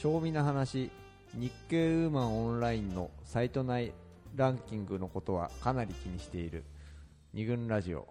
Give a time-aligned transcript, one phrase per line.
[0.00, 0.92] 賞味な話
[1.34, 3.92] 日経ウーマンオンラインのサイト内
[4.36, 6.62] ランキングのことはかなり気にしている。
[7.34, 8.06] 二軍ラジオ。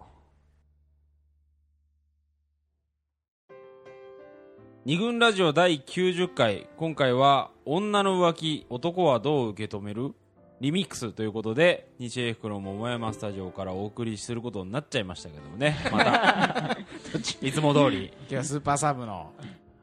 [4.84, 6.68] 二軍ラジオ第90回。
[6.76, 10.14] 今回は女の浮気男はどう受け止める？
[10.60, 15.78] リミックスということで西英福の桃山スタジオからお送りすることになっちゃいましたけどもね。
[15.90, 16.76] また。
[17.40, 18.12] いつも通り。
[18.20, 19.32] 今日はスーパーサブの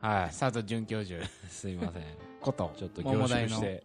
[0.07, 1.23] は佐藤准教授。
[1.23, 2.03] い すいません。
[2.41, 2.73] こと。
[2.77, 3.49] ちょっと恐桃大の。
[3.49, 3.83] 縮して。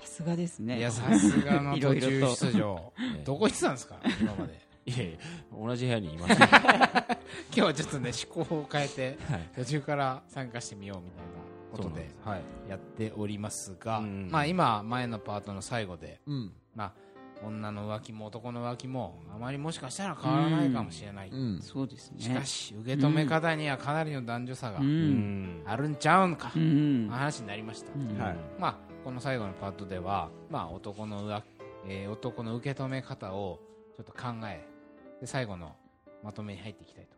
[0.00, 0.78] さすがですね。
[0.78, 2.92] いやさすがの 途中出場。
[2.98, 3.96] ええどこ行ってたんですか？
[4.20, 4.66] 今まで。
[4.86, 5.18] いやいや
[5.52, 7.18] 同じ部屋にいました、今
[7.56, 11.32] 日はちょっとね思考を変えてはい、途中から参加してみようみたいな
[11.76, 12.42] ことではい。
[12.70, 14.28] やっておりますが、うん。
[14.30, 16.52] まあ今前のパートの最後でうん。
[16.74, 16.92] まあ
[17.42, 21.60] 女の浮気も男の浮気もあまりもしかしたら変わらないかもしれない、うん。
[21.62, 22.20] そうですね。
[22.20, 27.08] しかし受け止め方にはかなりの男女差があるんちゃうんか、うん。
[27.10, 28.18] 話になりました、うん。
[28.20, 28.36] はい。
[28.58, 31.44] まあこの最後のパートでは、まあ、男の浮気、
[31.88, 33.60] えー男の受け止め方を
[33.96, 34.66] ちょっと考え
[35.20, 35.76] で最後の
[36.22, 37.16] まとめに入っていきたいと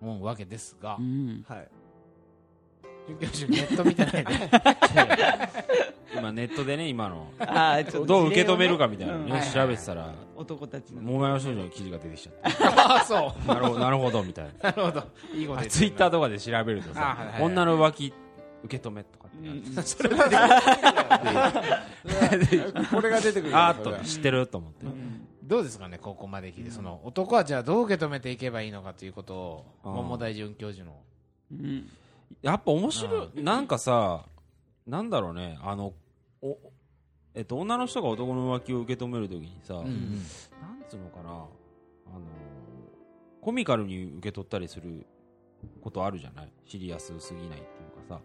[0.00, 1.44] 思うわけですが、うん。
[1.48, 1.68] はい
[3.06, 4.24] 准教授ネット見てないで。
[6.16, 7.32] 今ネットでね今の。
[7.38, 8.06] あーちょっと。
[8.06, 9.32] どう受け止めるかみたいなのね、うん。
[9.32, 11.02] はいはい調べてたら男たちの。
[11.02, 12.34] 桃山少女の記事が出てきちゃっ
[12.78, 14.70] ああそ なるほどなるほどみたいな。
[14.70, 15.04] なるほど。
[15.34, 17.42] いいことツイッターととかで調べるとはいはいはい。
[17.42, 18.12] 女の浮気
[18.64, 19.60] 受け止めとかってやる
[22.90, 24.86] これが出てくるあーっと知ってると思って、
[25.42, 26.70] どうですかねここまで聞いて。
[26.70, 29.90] その男はじゃあどう受け止めていけばいいのかということをあー。
[29.90, 30.96] 桃大准教授の。
[31.52, 31.90] うん
[32.42, 33.42] やっぱ面白い。
[33.42, 34.26] なんかさ
[34.86, 35.58] なんだろうね。
[35.62, 35.92] あの
[36.42, 36.58] お
[37.34, 39.86] えっと女の人が男の浮気を受け止めるときにさ、なん
[40.88, 41.30] つうのかな。
[41.30, 41.46] あの
[43.40, 45.06] コミカルに受け取ったりする
[45.80, 46.52] ことあるじゃない？
[46.66, 47.60] シリアスすぎないってい
[48.02, 48.20] うかさ。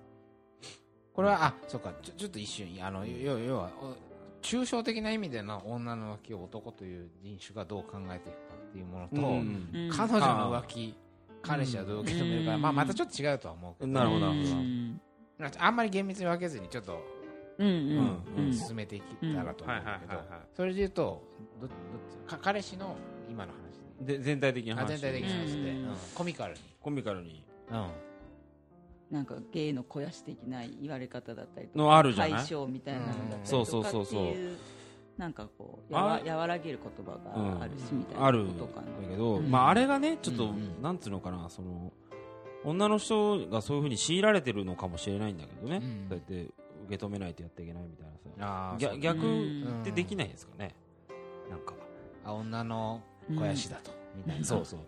[1.14, 1.94] これはあそうか。
[2.02, 3.96] ちょちょっと一瞬あの要要はお
[4.42, 9.90] 抽象的な意味での女の浮気を男という人種がどう考えていくかっていうものと、うんうん。
[9.92, 10.96] 彼女の浮気
[11.42, 12.62] 彼氏はどう受け止めるか、うん。
[12.62, 13.92] まあ、またちょっと違うとは思うけど。
[13.92, 14.28] なるほど
[15.58, 17.02] あんまり厳密に分けずにちょっと
[17.58, 18.46] うんうん。
[18.46, 20.22] うん進めていけたらと思うんだけど
[20.56, 21.24] それで言うと
[21.62, 21.78] どどっ
[22.10, 22.96] ちか彼氏の
[23.30, 24.82] 今の話でで全体的な話。
[24.84, 25.90] あ全体的な話で、うん。
[25.90, 25.96] うん。
[26.16, 27.46] コミカルに、コミカルに。
[27.70, 27.88] うん。
[29.12, 34.58] なんか芸の肥やし的な言われ方だったりとのあるじゃない対象みたいなのだったりとかそうそうそうそうっていう
[35.20, 38.88] なんかこうやあわ和らげる言葉があるしみたいなことかな。
[39.06, 39.52] けど、うん。
[39.52, 41.92] まあ、あれがねちょっと、うんうんなんつうのかなその
[42.64, 46.06] 女の人がそういうふうに強いられてるのかもしれないんだけどね、うん。
[46.08, 46.50] そうやって
[46.88, 48.08] 受け止めないとやっていけないみたい
[48.38, 48.98] なさ。
[48.98, 49.20] 逆
[49.82, 50.74] ってできないですかね、
[51.50, 51.74] なんか。
[52.24, 54.46] あ女の肥やしだと、みたいな。
[54.46, 54.80] そうそう。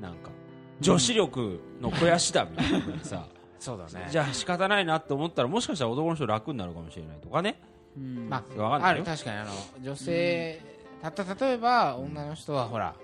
[0.00, 0.30] なんか。
[0.80, 3.28] 女子力の肥やしだみたいなさ。
[3.58, 4.08] そうだね。
[4.10, 7.60] じゃあ仕方ないなって思ったらもしかしたら男の人楽になるかもしれないとかね
[7.98, 8.28] うん。
[8.28, 9.50] まあ、ある確かにあの
[9.82, 10.60] 女性、
[11.02, 12.94] たった例えば女の人はほら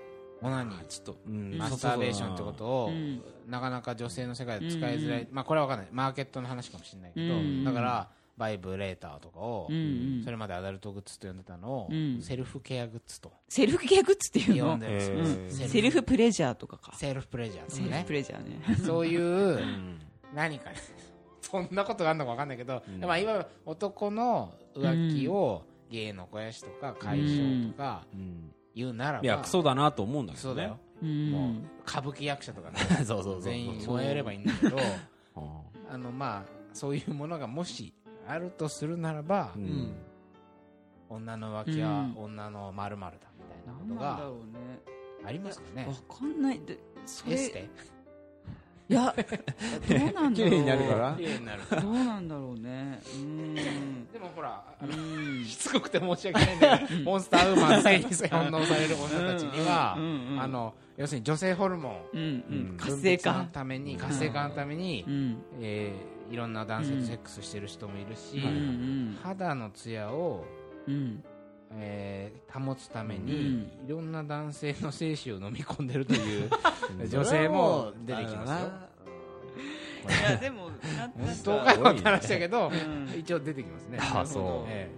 [0.41, 0.85] オナニー。
[0.85, 3.21] ちょっと、うんマスターベーションってことを、うん。
[3.47, 5.27] なかなか女性の世界で使いづらい、うん。
[5.31, 5.87] まあこれは分かんない。
[5.91, 7.63] マーケットの話かもしれないけど、うん。
[7.63, 9.67] だからバイブレーターとかを、
[10.23, 12.21] それまでアダルトグッズと呼んでたのを、うん。
[12.21, 13.31] セルフケアグッズと。
[13.47, 14.71] セルフケアグッズっていうの？
[14.71, 14.95] 呼んでるん
[15.45, 16.93] ですよ、セルフプレジャーとかか。
[16.95, 17.83] セルフプレジャーとかね。
[17.83, 18.75] セルフプレジャーね。
[18.85, 19.99] そういううん。
[20.33, 20.75] 何かね。
[21.41, 22.99] そんなことがあるのか分かんないけど、うん。
[22.99, 30.51] まあ、いわゆる男の浮気を、芸の肥やしとか解消とかうん言うならば、いやクソだなと思うんだけどね。
[30.51, 31.31] そうだよ、うん。
[31.31, 31.51] もう
[31.87, 32.79] 歌舞伎役者とかね。
[33.03, 33.41] そうそうそう。
[33.41, 35.93] 全員燃えればいいんだけどうん。
[35.93, 36.43] あのまあ
[36.73, 37.93] そういうものがもし
[38.27, 39.95] あるとするならば、うん。
[41.07, 42.15] 女の浮気はうん。
[42.17, 44.29] 女のまるだみたいなことが
[45.25, 45.87] ありますかね。
[45.87, 46.59] わかんない。
[46.59, 47.69] でそれエステ？
[48.87, 49.15] いや
[49.89, 50.33] どうなんだろう。
[50.33, 51.13] 綺麗になるから。
[51.17, 52.99] 綺麗になるどうなんだろうね。
[53.15, 53.55] うん。
[53.55, 54.95] でもほらあうの
[55.41, 55.43] ん。
[55.45, 59.95] しつこくて申し訳ないんだけどモンスターウーマン性に翻弄される女たちには
[60.39, 62.75] あの要するに女性ホルモン。
[62.77, 63.49] 活性分泌の化。
[63.51, 65.37] ために活性化のために、うん。
[65.61, 68.41] えーいろんな男性とセックスしてる人もいるし、
[69.21, 70.43] 肌のツヤを、
[70.87, 71.23] うん
[71.77, 73.61] えー保つためうに、ん。
[73.85, 76.49] いろんな男性の精子を飲み込んでるという
[77.09, 78.71] 女性も出てきますよ。
[80.07, 83.19] いやでもな本なんか当かよって話だけど、うん。
[83.19, 83.97] 一応出てきますね。
[83.99, 84.43] あそう。
[84.69, 84.89] え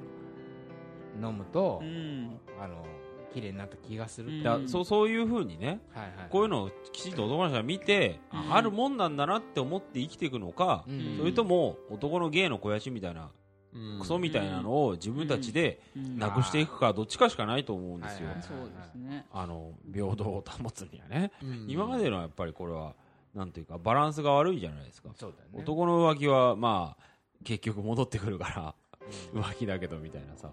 [1.21, 1.25] え。
[1.25, 2.39] 飲むと、うん。
[2.61, 2.85] あの
[3.33, 4.29] 綺麗になった気がする。
[4.29, 4.35] うん。
[4.41, 6.29] いやそうそういうふうにねはいはい。
[6.29, 8.53] こういうのをきちんと男の人が見て、あうん。
[8.53, 11.17] あるもんなんだなって思って生きていくのか、うん。
[11.17, 13.27] それとも男の芸の肥やしみたいな、うん
[13.99, 16.17] クソみたいなのを自分たちでうん。
[16.17, 18.43] なくしていくかどっちかしかないと思うんですよ、はいはい。
[18.43, 19.25] そうですね。
[19.31, 21.65] あの平等を保つにはね、うん。
[21.67, 22.93] 今までのやっぱりこれは
[23.35, 25.59] なんていうかバランスが悪いじゃないですか、そうだよね。
[25.61, 27.03] 男の浮気はまあ
[27.43, 28.75] 結局戻ってくるから
[29.33, 30.51] 浮気だけどみたいなさ。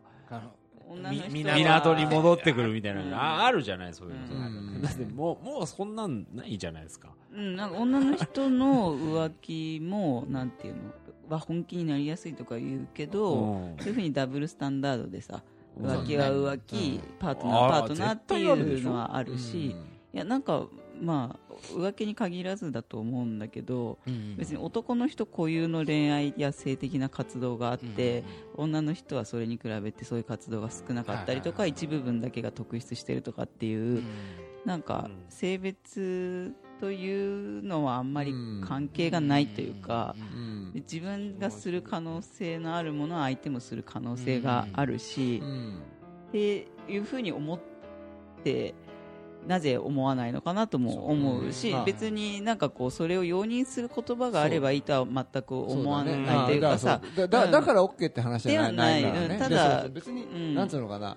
[1.31, 3.15] 港に戻ってくるみたいなのうん。
[3.15, 4.15] ああるじゃないそういう
[4.75, 4.83] の。
[4.83, 7.09] だってもうもうそんなんないじゃないですか。
[7.33, 10.83] うん、なんか女の人の浮気もなんていうの？
[11.29, 13.37] は本気になりやすいとか言うけど、う
[13.75, 13.79] ん。
[13.79, 15.43] そういうふうにダブルスタンダードでさ
[15.77, 15.87] うん。
[15.87, 19.75] 浮気は浮気、パートナーはパートナーっていうのはあるし、い
[20.13, 20.67] やなんか
[21.01, 23.99] まあ浮気に限らずだと思うんだけど
[24.37, 28.25] 別に男の人固有の恋愛や性的な活動があって、
[28.57, 34.05] 女の人はそれに比べてそういう活動が少なかったりとか、一部分だけが特筆してるとかっていう、うん。
[34.65, 35.25] なんかうん。
[35.29, 38.35] 性別というのはあんまり
[38.67, 40.73] 関係がないというか、うん。
[40.73, 45.83] で自分がする可能性のあるものは相手もする可能性があるし、うん。
[46.29, 47.61] っていうふうに思っ
[48.43, 48.75] て
[49.47, 60.55] なぜ思わないのかなとも思うし別になんかこうそれを容認する言葉があればいいとは全く思わないというかさだだうんだから OK って話じゃないではないからねうんただでそうそう別に、うん。
[60.55, 61.17] なんつうのかな。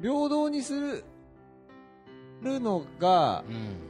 [0.00, 1.04] 平等にする
[2.42, 3.85] るのがうん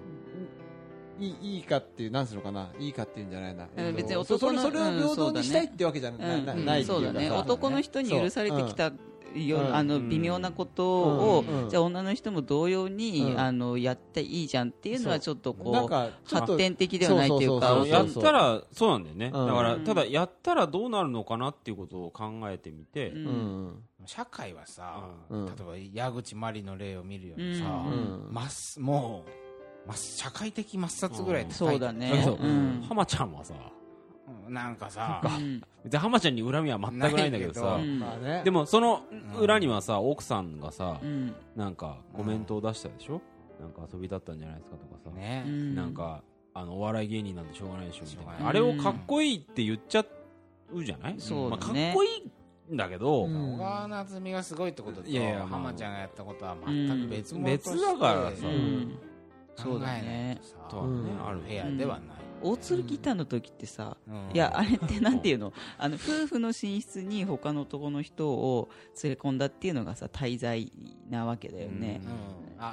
[1.18, 6.84] いいいいかっていうなんつうのかないいかっていうんじゃないな、うんえっと別に男のそそれをうん平等にしたいってわけじゃな,、いっていうかさ。
[6.84, 7.30] そうだね。
[7.30, 8.92] 男の人に許されてきた
[9.34, 9.60] よう。
[9.70, 10.08] んあのうん。
[10.08, 11.62] 微妙なことを、うん。
[11.64, 11.70] うん。
[11.70, 13.40] じゃあ女の人も同様に、うん。
[13.40, 19.30] あのやっていいじゃんっていうのはちょっとこう発展的ではないっていうかやったらそうなんだよね。
[19.32, 19.46] うん。
[19.46, 23.12] だからうんただやったらどうなるのかなっていうことを考えてみて
[24.06, 25.46] 社会はさ、うん。
[25.46, 28.28] 例えば矢口真理の例を見るようにさ、うん。
[28.30, 29.45] まっすもう、
[29.94, 32.22] 社会的抹殺ぐらい高いそうだね。
[32.24, 32.46] そうう。
[32.46, 32.84] ん。
[32.88, 33.54] 浜ちゃんはさ
[34.46, 34.54] うん。
[34.54, 35.62] なんかさうん。
[35.84, 37.78] 別に浜ちゃんに恨みは全くないんだけどさ。
[38.44, 39.02] でもその
[39.38, 43.20] 裏にはさ奥さんがさうんなんかコメントを出したでしょ？
[43.60, 45.10] なんか遊びだったんじゃないですかとかさ。
[45.10, 46.22] なんか
[46.54, 48.48] あのお笑い芸人なんてしょうがないでしょみたいな。
[48.48, 50.04] あれをかっこいいって言っちゃ
[50.72, 51.16] うじゃない？
[51.50, 52.08] まあ、かっこい
[52.70, 53.54] いんだけど、うん。
[53.54, 55.48] 小川夏美がすごいってことといやいやまあ。
[55.48, 57.70] 浜ちゃんがやったことは全く別物として。
[57.74, 58.36] 別だからさ
[59.56, 60.38] そうだね。
[60.42, 61.26] 考えないとはね、うん。
[61.26, 62.18] あるフェアではない、
[62.50, 64.30] 大鶴ギターの時ってさ、うん。
[64.34, 65.52] いやあれってなんていうの？
[65.78, 68.68] あの夫婦の寝室に他の男の人を
[69.02, 70.72] 連れ込んだっていうのがさ滞在
[71.10, 72.00] なわけだよね、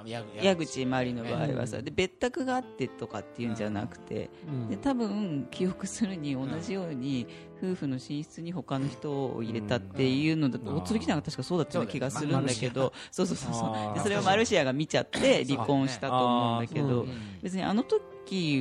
[0.06, 0.86] 矢矢口。
[0.86, 1.86] 真理の場合はさ、うん。
[1.86, 4.70] で別宅があってとかっていうんじゃなくて、うん。
[4.70, 7.28] で多分記憶するに同じように、
[7.62, 10.78] 夫婦の寝室に他の人を入れたっていうのだと、うん。
[10.78, 13.96] 大鶴ギターが確かそうだったような気がするんだけど、そうそうそうそう。
[13.96, 17.06] でそれをマルシアが見ちゃって離婚したと思うんだけど、
[17.42, 18.02] 別にあの時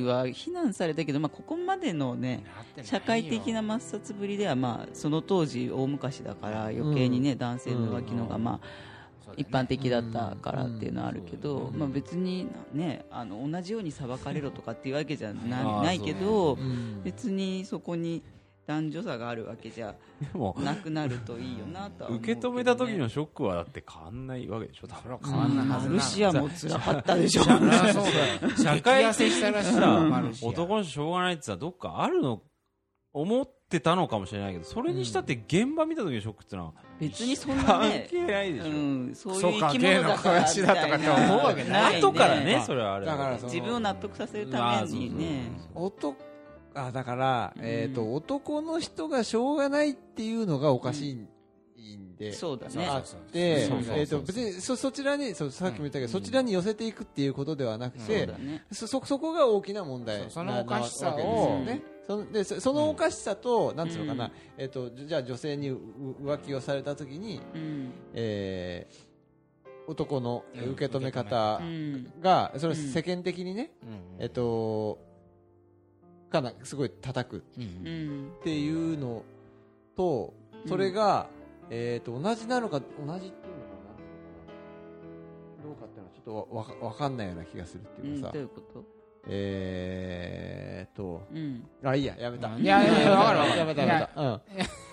[0.05, 2.43] は非難されたけど、まあ、ここまでのね
[2.83, 8.59] 社会的な抹殺ぶりでは、まあ、その当時大昔だから余計にね、男性の浮気のが、まあ、
[9.25, 9.45] そうだね。
[9.47, 11.79] 一般的だったからっていうのはあるけど、うん。
[11.79, 17.01] まあ、別に、ね、あの同じように裁かれろとかっていうわけじゃなあーないけど、うん。
[17.03, 18.21] 別にそこに
[18.65, 19.93] 男女差があるわけじゃ
[20.63, 22.63] なくなるといいよなとは思う受けどね。
[22.63, 25.01] け止めた時のショックはだって変わんないわけでしょ多分。
[25.03, 27.43] それは変わんないはずなマルシアも辛かったでしょ。
[27.43, 27.49] 社
[28.81, 32.41] 会激痩せしたらしいさ男の人しょうがないってさどっかあるの
[33.11, 41.99] 思ってたのかもしれないけどそれにしたって現場見た時のショックってのは別にそんな関ね、係ないでしょ、うん、そうそうかいう生き物だから芸の肥やしだとかって思うわけないね。
[41.99, 46.15] 後からねそれはあれだから自分を納得させるためにね、男
[46.75, 51.27] あだから、えー、と男の人がしょうがないっていうのがおかしいん
[52.17, 52.85] で、そうだね。
[52.85, 58.29] あって、えー、と別にそそちらにそうさっきも言ったけど、そちらに寄せていくっていうことではなくて、
[58.71, 61.59] そそそこが大きな問題そのなおかしさを。
[61.63, 61.81] ね。
[62.05, 65.77] そのでそそのおかしさと、なんつうのかな、うんえー、とじゃあ女性にう
[66.21, 67.91] 浮気をされた時に、うん。
[68.13, 69.13] えー
[69.85, 72.13] 男のうん受け止め方うん。
[72.21, 74.23] が、それうん世間的にね、うん。
[74.23, 74.97] えっと、
[76.33, 77.37] かなすごい叩く。
[77.37, 77.41] っ
[78.43, 79.23] ていうの
[79.95, 80.33] と、
[80.67, 81.27] それが、
[81.69, 83.29] えっと同じなのか、同じっていうのか
[85.61, 88.27] な、どうかっていうのはちょっとわわわかんないような気がするっていうかさ。
[88.27, 88.83] うんどう、いうこと？
[89.25, 91.65] えーっと、うん。
[91.81, 92.49] あ、いいや、やめた。
[92.57, 93.59] いやいやいやわかるわかる。
[93.59, 94.21] やめた、やめた。
[94.21, 94.41] うん。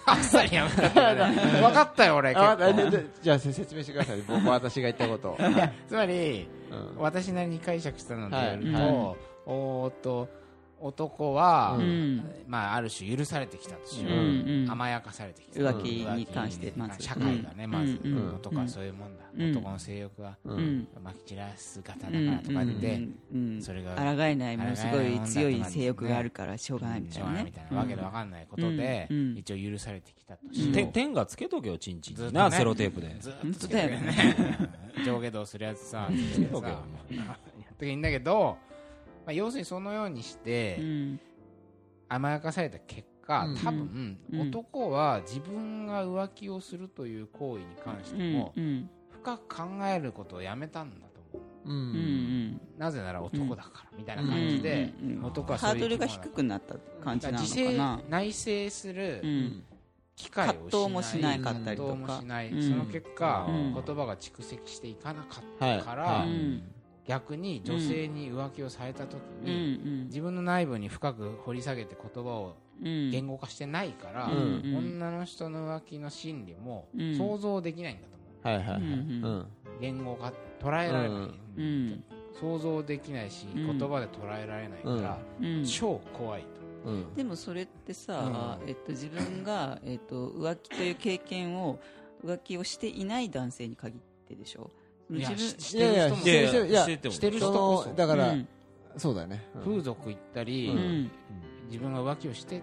[0.06, 0.88] あっさりやめた。
[0.88, 2.32] 分かったよ俺。
[2.32, 4.22] じゃあせ説明してください。
[4.28, 5.38] 僕、私が言ったことを。
[5.88, 7.02] つまりうん。
[7.02, 9.16] 私なりに解釈したのでよると、はい。
[9.46, 10.28] おーっと
[10.80, 12.24] 男は、ううん。
[12.46, 14.70] まあ、ある種許されてきたとしよう、うんうん。
[14.70, 15.60] 甘やかされてきた。
[15.60, 17.02] 浮気に関してまず。
[17.02, 17.98] 社会がね、まず、
[18.34, 19.50] 男はそういうもんだ、うん。
[19.50, 20.36] 男の性欲は
[21.02, 22.94] まき散らす型だかうんらとかって、
[23.32, 23.62] うんうん。
[23.62, 32.44] それが抗えないものすごい強い性欲があるからしょうがないみたいなたいなわけでわかんないことで、一応許されてきたとして天がつけとけよチンチンずっとね。
[32.44, 33.16] になセロテープで。
[33.20, 34.70] ずっとつけてね。
[35.04, 36.60] 上下動するやつさ やっと
[37.80, 38.58] きゃいいんだけど、
[39.30, 41.20] まあ、要するにそのようにして、うん。
[42.08, 43.54] 甘やかされた結果、か、うん。
[43.54, 44.40] 多分、うん。
[44.48, 48.90] 男は自分が浮気をするという行為に関しても、うん。
[49.22, 51.68] 深く考えることをやめたんだと思う。
[51.68, 51.72] うん。
[51.72, 51.76] うん。
[51.76, 52.60] うん。
[52.76, 54.28] なぜなら男だから、みたいなうん。
[54.28, 59.64] 感じで、男はハードルが低くなった感じなのか自制な内省するうん。
[60.16, 61.92] 機会を葛藤もしなかったりとか。
[61.92, 62.68] 葛藤もしない、うん。
[62.68, 63.74] その結果、うん。
[63.74, 65.80] 言葉が蓄積していかなかったはい。
[65.80, 66.62] から、はうん
[67.10, 73.10] 逆に女性に浮気をされた時うんに、自分の内部に深く掘り下げて言葉をうん。
[73.10, 77.18] 言語化してないから、女の人の浮気の心理もうん。
[77.18, 79.80] 想像できないんだと思う、はいはいはい。
[79.80, 82.04] 言語化捉えられない、うん。
[82.40, 83.78] 想像できないし、うん。
[83.78, 85.64] 言葉で捉えられないから、うん。
[85.64, 86.42] 超怖い
[86.84, 86.90] と。
[86.90, 87.14] うん。
[87.14, 91.80] でもそれってさ、えっと、自分が、えっと、浮気という経験を
[92.24, 94.70] 浮気をしていない男性に限ってでしょ
[95.10, 98.48] いやししてる人もいやいやしてる人だからうん。
[98.96, 99.46] そうだよね。
[99.54, 99.62] うん。
[99.62, 100.76] 風俗行ったり、うん。
[100.76, 101.10] うん
[101.70, 102.62] 自分が浮気をしてる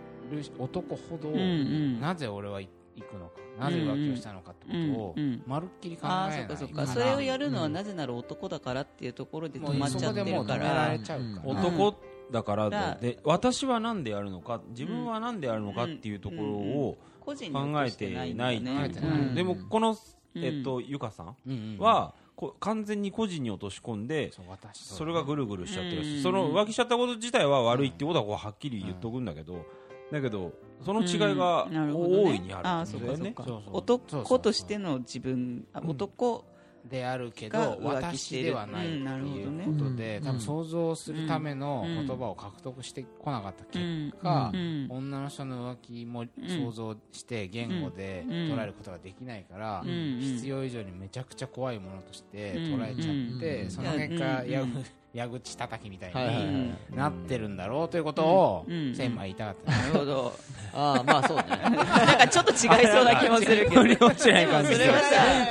[0.60, 2.02] 男ほど、うんうん。
[2.02, 2.68] なぜ俺は行
[3.10, 6.88] くのかなぜ浮気をしたのかってことをうんうんまるっきり考えああないそっかそっか。
[6.88, 11.58] それをやるのはなぜなら男だからっていうところでもう止まっちゃってるかそこでもう止めらられちゃうから、うん。
[11.58, 11.96] 男
[12.32, 18.72] だからだでで私は何でやるのか自分は何でやるのかっていうところを個人考えてないんだよね。
[18.78, 19.36] 考えてないうん。
[19.36, 19.92] でもこの、
[20.36, 20.44] うん。
[20.44, 21.78] えっと、ゆかさんうんうん。
[21.80, 24.32] は、こ完全に個人に落とし込んで
[24.74, 26.24] それがぐるぐるしちゃってるし、うん。
[26.24, 29.66] その浮気しちゃったこと自体は悪いってことはこうはっきり言っとくんだけど、
[30.12, 30.54] だけど
[30.86, 33.34] その違いが大いにあるああってことだよね。
[33.72, 36.46] 男としての自分あ男
[36.88, 40.24] であるけがど私ではないってうんなるほいうことで、うん。
[40.26, 44.14] 多分想像するためのうん言葉を獲得してこなかった結うん。
[44.22, 44.88] 果、うん。
[44.90, 48.32] 女の人の浮気も想像して言語でうん。
[48.54, 50.20] 捉えることができないから、うん。
[50.20, 53.72] 必要以上にめちゃくちゃ怖いものとして捉えちゃって、うん。
[53.72, 54.50] その結果、うん。
[54.50, 54.84] やぐ
[55.18, 58.94] 矢口叩きみたいに、なってるんだろうということを、うん。
[58.94, 60.34] 専務は言いたかった、なるほど。
[60.76, 61.44] ああまあそうね。
[61.58, 62.58] なんかちょっと違い
[62.88, 63.82] そうな気もするけど。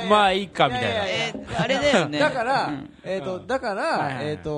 [0.09, 0.89] まあいいかみたいな。
[1.05, 2.19] えーあれだよね。
[2.19, 2.93] だから、うん。
[3.03, 4.51] えっ、と、だから、えっ、と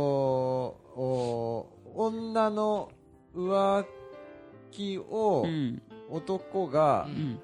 [0.95, 2.91] お女の
[3.35, 3.85] 浮
[4.69, 5.81] 気をうん。
[6.11, 7.39] 男がうん。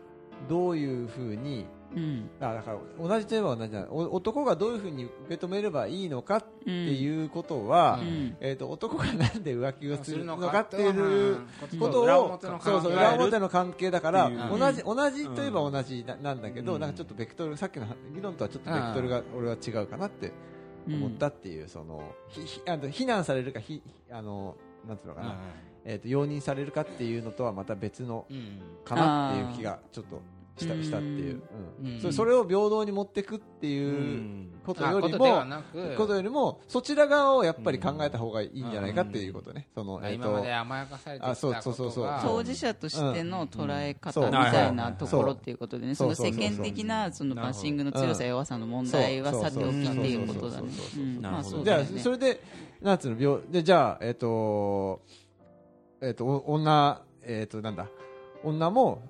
[0.47, 2.29] どういうふうに、うん。
[2.39, 8.37] あだから同じといえば同じだお男がどういうふうに受け止めればいいのかってうんいうことは、うん。
[8.39, 11.37] えっ、と男がなんで浮気をすするるののかっていいうう
[11.79, 16.81] ことを、裏表のそうそう考え裏表の関係だから、同じ同じといえば同じななんだけど、うん。
[16.81, 20.31] なんかちょっとベクトルさっきの議論とはちょっとベクトルが俺は違うかなって
[20.87, 24.55] 思ったっていう、そのひひあの非難されるかひあの
[24.87, 25.35] なんていうのかな、
[25.83, 28.25] えっ、と容認されるかっていうのとはまた別の
[28.83, 30.21] かなっていう気がちょっと
[30.57, 30.83] したうん。
[30.83, 31.41] したっていう、
[31.83, 32.01] うん。
[32.05, 32.13] うん。
[32.13, 34.51] それを平等に持っていくってういうん。
[34.65, 35.45] ことあよりも、
[35.95, 50.25] ことよりもそちら側をやっぱり考えた方がいいんじゃないかっていうことね、そのえっ、今まとで甘やかされてきた当事者としての捉え方うんみたいなところっていうことでね、その世間的なそのバッシングの強さ弱さの問題はさておきっていう。
[50.27, 50.69] ことだね
[51.63, 52.41] じゃあそれで
[52.81, 55.01] なんつうの病でじゃあえっ、と
[56.01, 57.87] えっ、とお女えっ、となんだ。
[58.43, 59.01] 女も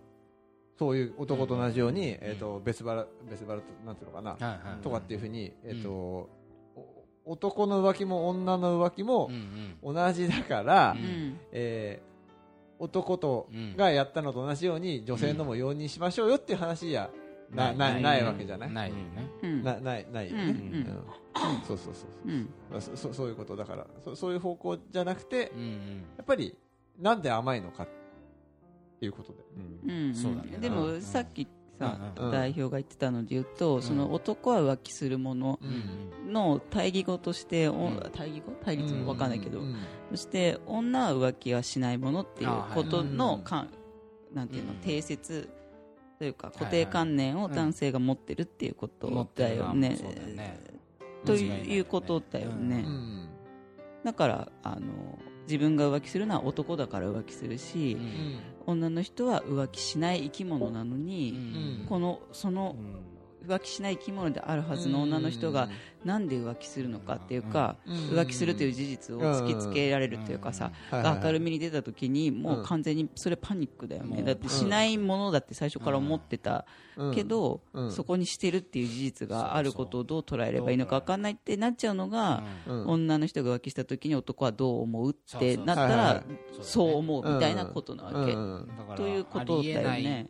[0.78, 6.30] そういう男と同じように、えっ、と別腹別腹となんていうのかな、とかっていうふうにえっ、と、お
[7.26, 9.32] 男の浮気も女の浮気も
[9.84, 10.96] 同じだから、
[11.52, 12.16] えー
[12.80, 13.76] 男とうん。
[13.78, 17.10] がやったのと同じように女性のも容認しましょうよっていう話や、
[17.52, 19.02] なないないわけじゃない、ないよね。
[19.44, 19.64] うん。
[19.64, 20.50] なないないよね、うん。
[20.50, 20.86] うん。
[21.66, 22.50] そうそうそううん。
[22.82, 23.88] そうそういうことだから。
[24.04, 25.52] そそういう方向じゃなくて
[26.18, 26.56] やっぱり
[27.00, 27.94] なんで甘いのかって
[29.02, 29.40] いうことで、
[29.88, 30.16] うん。
[30.16, 30.58] そうだね。
[30.60, 31.48] でもさっき
[31.78, 32.00] さ
[32.32, 36.34] 代表が言ってたので言うとその男は浮気するものうん。
[36.34, 38.10] の対義語としておうん。
[38.14, 38.54] 対義語？
[38.64, 39.76] 対立も分かんないけどうん
[40.12, 43.70] そして女は浮気はしないものっていうことのかん
[44.34, 44.72] なんていうの？
[44.72, 44.78] うん。
[44.80, 45.50] 定説
[46.18, 49.98] というか固定観念を男性が持ってるっていうことだよね。
[51.26, 52.84] ということだよね。
[52.86, 53.30] うん
[54.06, 58.40] だからあの自分が浮気するのは男だから浮気するしうん。
[58.68, 61.86] 女の人は浮気しない生き物なのうにん。
[61.88, 62.76] このその
[63.46, 65.70] 浮気しない生き物であるはずの女の人が
[66.04, 67.96] なんで浮気するのかっていうかうん。
[68.10, 74.26] 浮気するという事実を突きつけられるというかさが明るみに出た時にもう完全にそれパニックだよね、うん。
[74.26, 76.66] だってしないものだって最初から思ってた
[77.14, 77.92] けど、うん。
[77.92, 82.88] そこにしてるっていう事実があることをどう捉えればいいのか分かんないってなっちゃうのが、うん。
[82.88, 86.24] 女の人が浮気した時に男はどう思うってなったらい
[86.62, 86.96] そう。
[86.96, 88.34] 思うみたいなことなわけ、
[88.96, 90.28] ということだよね。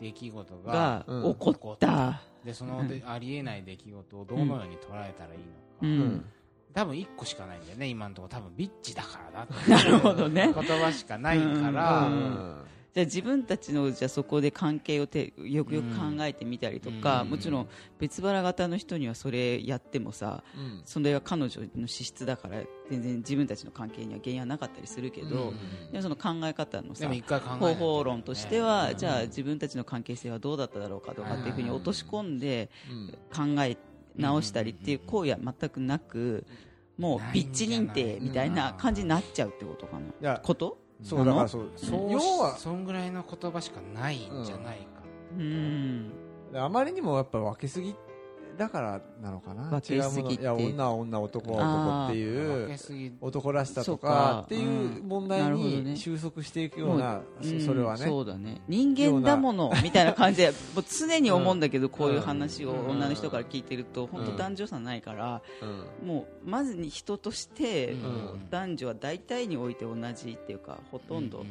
[0.00, 5.40] 出来事が起こった、でそのでありえない出来事をどのように捉えたらいい
[5.82, 6.24] うんのか、うん。
[6.72, 8.38] 多分1個しかないんだよね今のところ。
[8.38, 10.52] 多分ビッチだからだって なるほどね。
[10.54, 12.56] 言葉しかないから、うん
[12.96, 17.28] じゃあ自分たちのじゃあそこで関係をてよくよく考えてみたりとか、うん。
[17.28, 20.80] もちろん別腹型の人にはそれやってもさうん。
[20.86, 25.52] それは彼女の資質だから全然自分たちの関係には原因はなかったりするけど、
[25.92, 27.74] でもその考え方のさ方と。
[27.74, 28.96] 法論としては、うん。
[28.96, 33.54] じゃあ自分たちの関係性はどうだっただろうかとかっていうふうに落とし込んでうん。
[33.56, 33.76] 考え
[34.16, 36.46] 直したりっていう行為は全くなく
[36.96, 40.38] もうビッチ認定みたいな感じになっちゃうってことかな？
[40.38, 40.78] こと？
[41.02, 45.02] そうだからそうそう要はそんぐらいの言葉しかないんじゃないか、
[45.36, 46.12] うん。
[46.54, 47.94] あまりにもやっぱ分けすぎ
[48.56, 49.80] だからなのかな。
[49.88, 50.30] 違うもの。
[50.30, 54.42] いや女は女男は男ってい分うけすぎ男らしさとかか。
[54.46, 55.80] っていう問題なるほどね。
[55.82, 58.06] に収束していくようなうんそそれはね。
[58.06, 58.62] そうだね。
[58.68, 62.90] 人間だものみたいな感じで もう常に思うんだけど、こういう話をうん。
[62.90, 65.42] 女の人から聞いてると本当男女差ないから、
[66.02, 66.08] うん。
[66.08, 68.48] もうまずに人として、ん。
[68.50, 71.44] 男女は大体において同じっていうかほとんど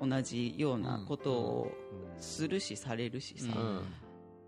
[0.00, 1.72] 同じようなことを
[2.18, 3.80] するしされるしさ、うん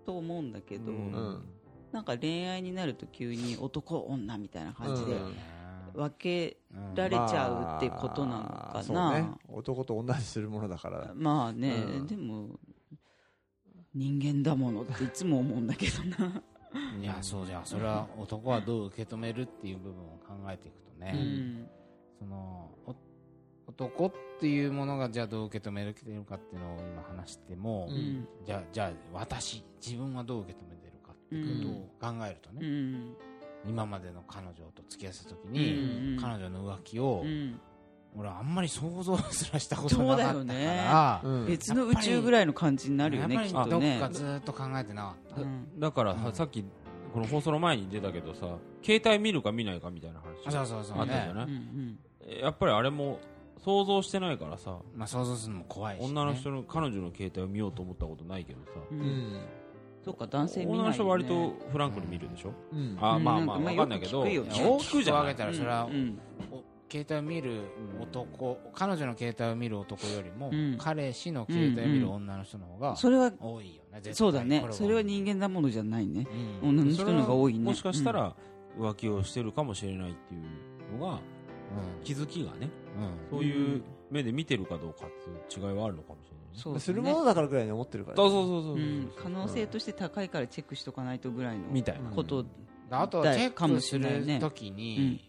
[0.08, 1.12] と思うんだけど、うん。
[1.12, 1.44] うん
[1.90, 5.34] なんか恋愛になると急に男女みたいな感じでうん。
[5.94, 6.58] 分け
[6.94, 9.30] られちゃうってことなのかまあね。
[9.48, 11.12] 男と同じするものだから。
[11.14, 12.06] まあね、うん。
[12.06, 12.58] でも
[13.94, 16.42] 人間だものっていつも思うんだけどな、
[17.00, 21.68] いやそうじゃあそれは男はどう受け止めるっていう部分を考えていくとね、うん。
[22.18, 22.94] そのお
[23.68, 25.94] 男っていうものがじゃあどう受け止める
[26.24, 28.26] かっていうのを今話しても、うん。
[28.46, 33.16] じゃあじゃあ私自分はどう受け止めてるかっていうことを考えるとね、うん。
[33.66, 37.60] 今までの彼女と付き合ってた時に、うん彼女の浮気を、うん。
[38.16, 41.20] 俺はあんまり想像すらしたことなかったからね。
[41.22, 41.46] うん。
[41.46, 44.00] 別の宇宙ぐらいの感じになるよねやっぱりどっきっとね。
[44.00, 45.78] かずっと考えてなかった、うん。
[45.78, 46.64] だから、うんさっき
[47.12, 48.46] この放送の前に出たけどさ
[48.82, 51.98] 携帯見るか見ないかみたいな話そうそうそうねあったじゃない、うん。
[52.42, 53.18] やっぱりあれも
[53.58, 54.78] 想像してないからさ。
[54.94, 58.72] まあ想像するのも怖いし、ね、女の人の彼女の携帯を見ようと思ったことないけどさ。
[58.90, 59.40] うん。
[60.04, 62.96] そうか男性見ないよ、ね、女の人は割とフランクに見るでしょ、うん。
[63.00, 63.24] あうん。
[63.24, 66.18] まあまあなんかまあわかんないけど大きくじゃ分けたらそれは、うん。
[66.50, 67.60] お携帯を見る
[68.00, 70.76] 男、彼女の携帯を見る男よりも、うん。
[70.78, 74.64] 彼氏の携帯を見る女の人の方がそれは多いよね、そうだね。
[74.66, 76.26] こそれは人間なものじゃないね。
[76.62, 76.68] うん。
[76.70, 77.64] 女の人の方が多いね。
[77.64, 78.34] もしかしたら
[78.78, 81.20] 浮気をしてるかもしれないっていうのが
[82.04, 82.70] 気づきがね
[83.30, 83.38] うん。
[83.38, 85.10] そういう目で見てるかどうかっ
[85.48, 86.58] ていう違いはあるのかもしれないね。
[86.58, 86.80] そうだね。
[86.80, 88.16] するものだからぐらいに思ってるから。
[88.16, 91.68] そうそうそうそうう、ん、可能性として高いからチェックしとかないとぐらいの。
[91.68, 92.10] みたいな。
[92.10, 92.44] こと、
[92.90, 94.76] あとチェックするときうん。
[94.76, 95.20] に、い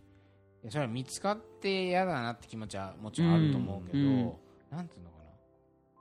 [0.63, 4.05] やそれは見つかって嫌だなって気持ちはもちろんあると思うけど、うん。
[4.05, 4.33] うん
[4.69, 5.23] なんていうのかな。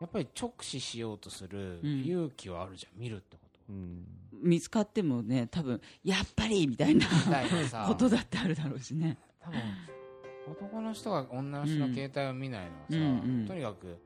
[0.00, 2.04] やっぱり直視しようとするうん。
[2.04, 3.00] 勇気はあるじゃん。
[3.00, 4.04] 見るってことうん。
[4.42, 7.06] 見つかってもね多分やっぱりみたいな
[7.88, 9.18] ことだってあるだろうしね。
[9.40, 9.58] 多分
[10.50, 13.46] 男の人が女の人の携帯を見ないのはさ、うんうん。
[13.46, 13.98] とにかく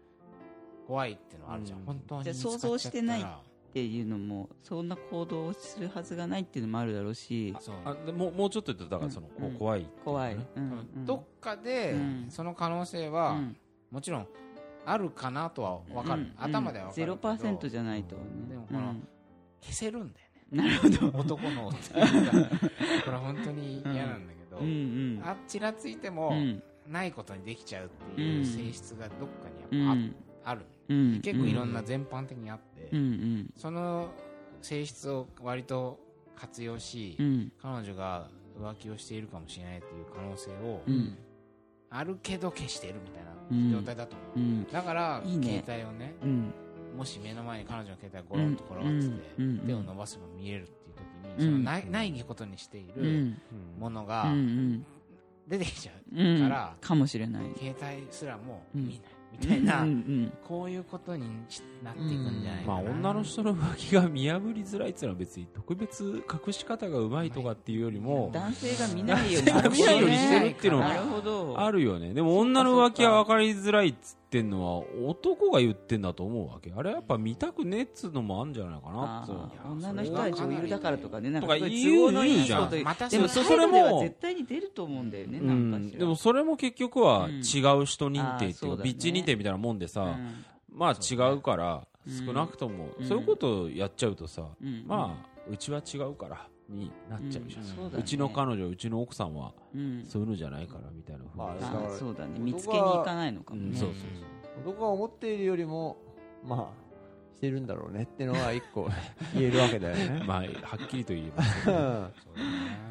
[0.87, 1.85] 怖いっていうのはあるじゃん、うん。
[1.87, 3.25] 本当に想像してないっ
[3.73, 7.55] ていうのもそんな行動をするはずがないっていうのもあるだろうし。
[7.61, 7.77] そう。
[7.85, 9.55] あでもうもうちょっと言うとだからその、うん。
[9.55, 10.47] 怖い怖い、ね。
[10.57, 11.07] うんうん。
[11.07, 12.27] どっかでうん。
[12.29, 13.57] その可能性うはん。
[13.91, 14.27] もちろん
[14.85, 16.35] あるかなとは分かる、うん。
[16.39, 18.95] 頭では分かるゼロパーセントじゃないとね、でもこの
[19.61, 20.29] 消せるんだよね。
[20.29, 21.19] うんなるほど。
[21.19, 22.49] 男のっていうのが。
[22.49, 22.57] こ
[23.07, 24.71] れは本当に嫌なんだけど、うんう
[25.21, 25.23] ん。
[25.25, 26.63] あちらついてもうん。
[26.89, 28.45] ないことにできちゃうっていううん。
[28.47, 30.63] 性質がどっかうにやっんぱあ,、る。
[30.89, 31.21] うん。
[31.23, 32.91] 結構いろんな全般的にあって、
[33.57, 34.11] その
[34.61, 35.99] 性質を割と
[36.37, 37.53] 活用し、うん。
[37.61, 38.29] 彼女が
[38.61, 41.17] 浮気をしているかもしれないっていう可能性を、うん。
[41.91, 43.73] あるけど消しているみたいうん。
[43.73, 44.67] な状態だと思う、うん。
[44.71, 45.63] だからいいね。
[45.67, 46.53] 携帯をねうん。
[46.97, 50.69] もし目の前に彼女の携帯がゴロンと転がってて、手を伸ばせば見える
[51.23, 51.45] に、うん。
[51.47, 53.35] そのないないことにしている
[53.79, 54.85] ものがん
[55.49, 56.43] 出てきちゃう、うん。
[56.43, 57.45] からかもしれない。
[57.59, 59.01] 携帯すらもうん見ない
[59.33, 72.13] みたいな、うんうんこういうことにしなっていくんじゃないかな、まあ女の人の浮気が見破りづらいっていうのは別に特別隠し方がうまいとかっていうよりも男性が見ないように見ないようにしてるっていうのはあるよね。
[72.13, 76.73] でも女の浮気は分かりづらいっつってんのは男が言ってんだと思うわけ。
[76.75, 79.33] あれやっぱ見たくねえっつうのもあるんじゃないかなあって。
[79.33, 81.29] ー女の人は女優だからとかね。
[81.29, 81.69] なんとか言
[82.09, 82.71] うのいい言うじゃん。
[82.71, 87.33] でもそそれも絶対に出ると思うんだよねうなんでもそれも結局はうん。
[87.33, 87.43] 違う
[87.85, 90.45] 人認定っていうかビッチ認定みたいなもんでさうん。
[90.75, 92.27] まあ違うからうん。
[92.27, 93.07] 少なくともうん。
[93.07, 94.85] そういうことをやっちゃうとさうん。
[94.87, 97.63] まあうちは違うからになっちゃうじゃん。
[97.63, 97.97] うんそうだね。
[97.99, 100.05] うちの彼女うちの奥さんはうん。
[100.05, 101.61] そういうのじゃないからみたいな風に。
[101.61, 102.39] まあーそうだね。
[102.39, 103.69] 見つけに行かないのかもね。
[103.69, 103.99] うんそうそう
[104.65, 105.97] 男が思っているよりも
[106.47, 108.89] まあしてるんだろうねっていうのは一個
[109.35, 110.23] 言えるわけだよね。
[110.29, 110.45] まあは
[110.83, 111.33] っきりと言え
[111.67, 112.13] ばうん。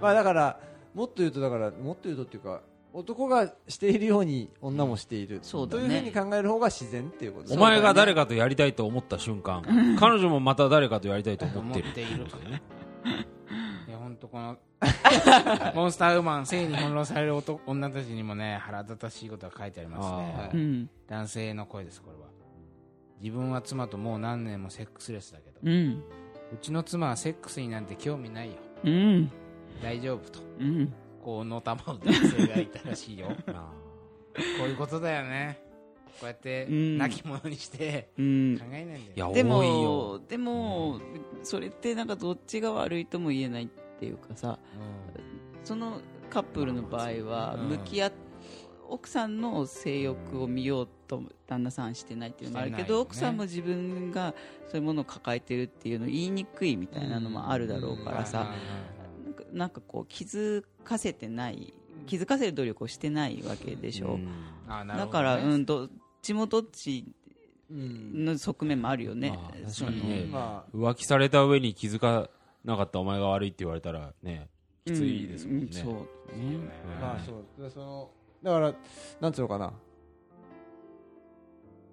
[0.02, 0.60] まあだから
[0.94, 2.62] もっと言うとだからもっと言うとっていうか
[2.94, 5.88] 男がしているように女もしている、そうだね。
[5.88, 7.54] というふうに考える方が自然っていうこと。
[7.54, 9.64] お前が誰かとやりたいと思った瞬間、
[9.98, 11.86] 彼女もまた誰かとやりたいと思ってる。
[11.86, 12.26] 思っている。
[12.26, 12.62] とね。
[14.22, 14.58] 本当この、
[15.76, 20.36] モンスターウーマン、性に翻弄される男女たちにもね、腹立たしいことが書いてありますね。
[20.38, 22.32] あーうん男性の声です、これは。
[23.22, 26.04] 自分は妻ともう何年もセックスレスだけど、うん
[26.54, 28.58] うちの妻はセックスになんて興味ないよ。
[28.84, 29.32] うん
[29.82, 30.40] 大丈夫と。
[30.60, 33.28] うんこう、のたまう男性がいたらしいよ。
[33.48, 33.72] あ
[34.58, 35.62] こういうことだよね。
[36.20, 39.34] こうやって、うん泣き者にして、うん考えないんだよ。
[39.34, 39.74] いや、で多いよ。
[39.74, 41.00] もでも
[41.44, 43.70] それってなんかどっちが悪いとも言えない
[44.02, 44.58] っていうかさ
[45.64, 47.70] そのカップルの場合はうん。
[47.70, 48.12] 向き合っ
[48.90, 53.00] 奥さんの性欲を見ようと旦那さんしてないっていうのもあるけど、ね。
[53.00, 54.34] 奥さんも自分が
[54.68, 58.54] そういうものを抱えてるっていうのを言いにくいみたいなのもあるだろうからさ、
[59.24, 59.34] なん。
[59.34, 61.74] かなんかこう気づかせてない
[62.06, 64.26] 気づかせる努力をしてないわけでしょ、うん。
[64.26, 64.32] ね。
[64.98, 65.90] だから、うん、どっ
[66.22, 67.06] ちもどっち
[67.70, 68.26] うん。
[68.26, 70.26] の側面もあるよね、まあ確かにね。
[70.26, 70.76] まあ。
[70.76, 72.30] 浮気された上に気づか
[72.64, 74.50] なかったお前が悪いって言われたらね、
[74.86, 75.66] きついですもんね。
[75.66, 76.00] うんそうね。
[77.00, 78.10] まあそうでその
[78.44, 78.74] だから
[79.20, 79.74] なんつうのかな。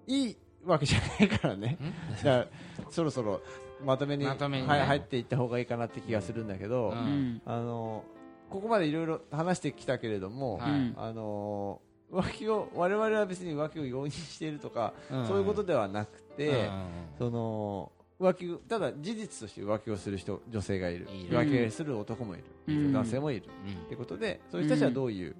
[0.07, 1.77] いいわけじゃないからね。
[2.23, 2.47] だから
[2.89, 3.41] そろそろ
[3.83, 4.69] まとめにまとめにね。
[4.69, 6.97] はい入っていった方がいいかなって気がするんだけど、うん。
[6.97, 8.03] うんあの
[8.49, 10.71] ここまでいろいろ話してきたけれども、はい。
[10.71, 15.27] うんあの浮気を我々は別に浮気を容認しているとか、うん。
[15.27, 16.87] そういうことではなくて、うん。
[17.19, 21.07] その浮気ただ事実として浮気をする人女性がいる。
[21.07, 22.93] 浮気をする男もいる、うん。
[22.93, 23.85] 男性もいる、うん。
[23.85, 25.35] ってことでそういう人たちはどういう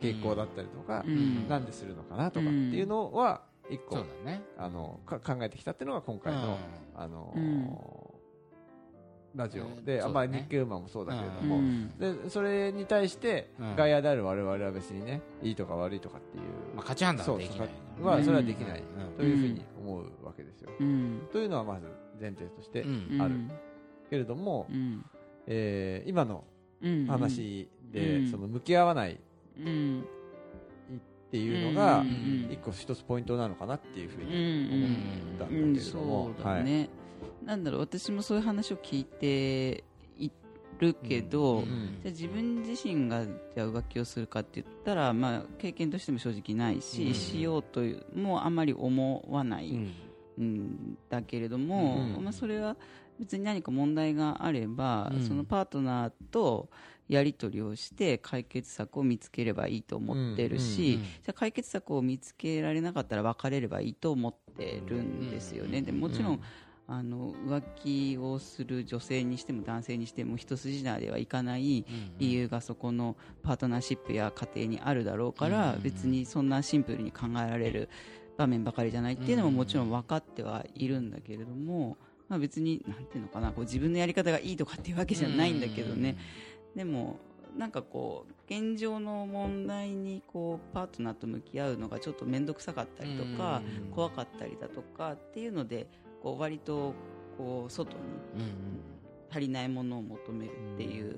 [0.00, 1.48] 傾向だったりとか、うん。
[1.48, 4.04] なんでするのかなとかっていうのは一個、
[4.58, 6.58] あのか考えてきたっていうのが今回の、
[6.96, 7.70] あのうん。
[9.36, 11.88] ラジオうんで、あまあ日経ウーマンもそうだけれどうも、ん。
[11.98, 13.76] でそれに対して、うん。
[13.76, 17.68] 外野である我々は別にねいいとか悪いとかっていう、まあ価値判断はできない。
[18.00, 19.16] はそれはできない、うん。
[19.16, 20.70] というふうに思うわけですよ。
[20.80, 21.20] うん。
[21.30, 21.86] というのはまず
[22.20, 23.20] 前提としてうん。
[23.22, 23.34] ある。
[24.10, 25.04] けれども、うん。
[25.46, 26.44] えー今の
[26.82, 27.06] うん。
[27.06, 28.30] 話で、うん。
[28.30, 29.16] その向き合わないっ
[29.58, 30.04] うん
[31.30, 32.48] ていうのが、うん。
[32.50, 35.74] 一個一つポイントなのかなっていうふううに思っんたんだけうん。
[35.74, 36.88] れども、そうだね、
[37.44, 37.80] なんだろう。
[37.80, 39.82] 私もそういう話を聞いて
[40.18, 40.30] い
[40.78, 41.64] るけど、うん。
[42.02, 47.14] じゃあ自分自身がじゃあ浮気をするかって言ったら、まあ、経験としても正直ないし、うん。
[47.14, 49.76] しようというもうあまり思わない、う
[50.40, 52.24] んうんだけれども、うん。
[52.24, 52.76] まあ、それは
[53.18, 55.26] 別に何か問題があれば、うん。
[55.26, 56.68] そのパートナーと
[57.08, 65.82] やり取りをして解決策を見つければいいと思ってるし、うんうんじゃあ解決策を見つけられなかったら別れればいいと思ってるんですよね。
[65.82, 66.40] でもちろん、
[66.88, 71.84] あの浮気をする女性にしても男性にしても一筋縄ではいかない
[72.18, 75.82] 理由がそこのパートナーシップや家庭にあるだろうから、うん。
[75.82, 77.88] 別にそんなシンプルに考えられる
[78.36, 81.96] 場面ばかりじゃないっていうのももちろん分かってはいるんだけれども、
[82.28, 86.16] まあ、別になんていうのかなこう自分のやり方がいいとかっていうわけじゃないんだけどね、
[86.74, 87.18] でも
[87.56, 93.90] なんかこう現状の問題にこうパートナーと向き合うのがちょっと面倒くさかったりとか、うん。
[93.90, 95.88] 怖かったりだとかっていうので
[96.22, 96.94] こう割と
[97.38, 97.98] こう外に
[99.30, 101.16] 足りないものを求めるっていう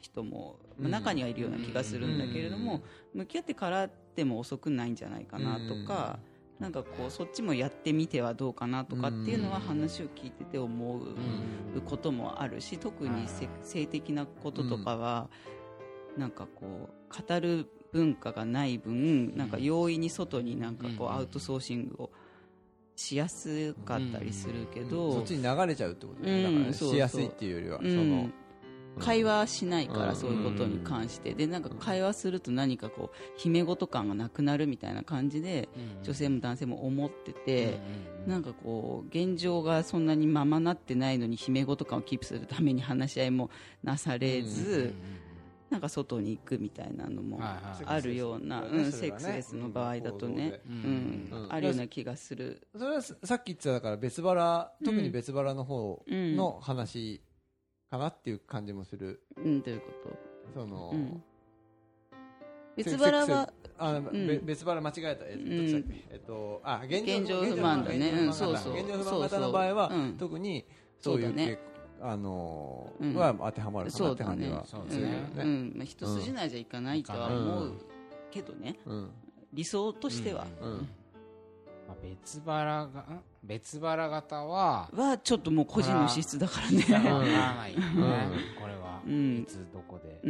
[0.00, 6.18] 人も、まあ中にはいるような気がするんだけれども、向き合ってからでも遅くないんじゃないかなとか、
[6.60, 15.28] なんかこうそっちもやってみてはどうかなとかっていうのは話を聞いてて思うこともあるし特にせ性的なこととかは、
[16.16, 22.10] なんかこう語る文化がない分なんか容易に外になんかこうアウトソーシングを
[22.96, 28.34] しやすかったりするけど、そっちに流れちゃうってことね、うんだからしやすいっていうよりは、うそのん、
[28.98, 30.06] 会話しないかうん。
[30.06, 35.68] らそういうことに関して、でなんか会話すると何かこう秘め事感がなくなるみたいな感じで
[36.02, 37.80] 女性も男性も思ってて、
[38.26, 43.50] なんかこう現状がそんなにままなってないのに秘め事感をキープするために話し合いも
[43.82, 44.94] なされず、
[45.70, 50.76] なんか外に行くみたいなのもはいあるような、セックスレスの場合だとね、ううん。
[50.76, 51.52] んうん。
[51.52, 52.66] あるような気がする。
[52.76, 57.20] それはささっき言ってただから別腹特に別腹の方うんの話
[57.90, 59.86] かなっていう感じもする、うん、というこ
[60.54, 60.60] と？
[60.60, 61.22] その、うん。
[62.76, 64.04] セ別腹は、あ、ん。
[64.26, 65.24] べ別腹間違えた。
[65.26, 66.04] えっと、うんどっちだっけ？
[66.10, 68.10] えっとあ現現状不満だね。
[68.10, 68.74] 現状不満うんそうそう。
[68.74, 70.06] 現状不満型の場合はそうそう。
[70.06, 70.18] うん。
[70.18, 70.64] 特に
[71.00, 71.58] そういうそうだね
[72.00, 73.14] 傾あのーうん。
[73.14, 73.90] は当てはまる。
[73.90, 74.64] かなそうって感じは。
[74.66, 75.28] そうするようんね。
[75.36, 75.72] うん。
[75.76, 77.72] まあ、一筋縄じゃいかないとは思う
[78.30, 79.10] けどね、うん。
[79.52, 80.72] 理想としては、うん。
[81.86, 86.78] まあ別腹がん別腹型ははちょっともう個人の資質だからね。
[86.90, 87.86] わからないよね。
[87.88, 88.60] うん。
[88.60, 89.42] これはうん。
[89.42, 90.20] いつどこで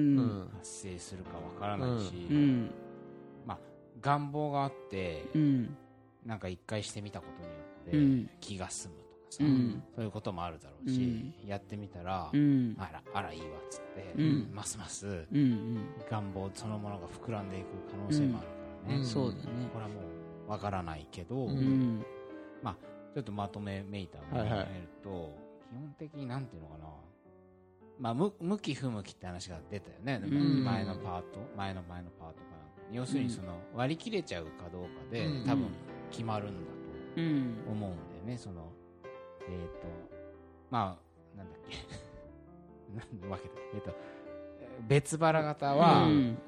[0.59, 2.27] 発生するかわからないし。
[2.31, 2.71] うん。
[4.01, 5.77] 願望があってうん。
[6.27, 7.27] なんか一回してみたこ
[7.87, 8.27] とうによっん。
[8.27, 9.83] て気が済むとかさ、うん。
[9.95, 12.77] そういうこともあるだろうし、やってみたら、うん。
[12.79, 14.51] あらあらいいわっつって、うん。
[14.53, 18.53] ますますうん願望そのものが膨らんでいく可能性もあるか
[18.89, 19.07] らね、うん。
[19.07, 19.43] そうだね。
[19.73, 19.95] これはも
[20.49, 21.57] うわからないけど、ううん
[22.01, 22.05] ん
[23.15, 24.67] ちょっとまとめめいたものを見る
[25.03, 25.39] と、
[25.71, 26.85] 基本的になんていうのかな、
[27.99, 32.97] まあ、む向き不向きって話が出たよね、前のパート前の前のパートかなんかに。
[32.97, 35.47] 要するにその割り切れちゃうかどうかで、うん。
[35.47, 35.69] 多分
[36.11, 36.71] 決まるんだ
[37.17, 37.57] うん。
[37.65, 38.37] と思うんだよね。
[38.37, 38.73] その
[39.49, 39.87] えっ、と
[40.71, 40.99] ま
[41.35, 41.77] あなんだっけ。
[42.99, 43.95] なんで分けてえっ、と
[44.89, 46.39] 別腹型は、うん。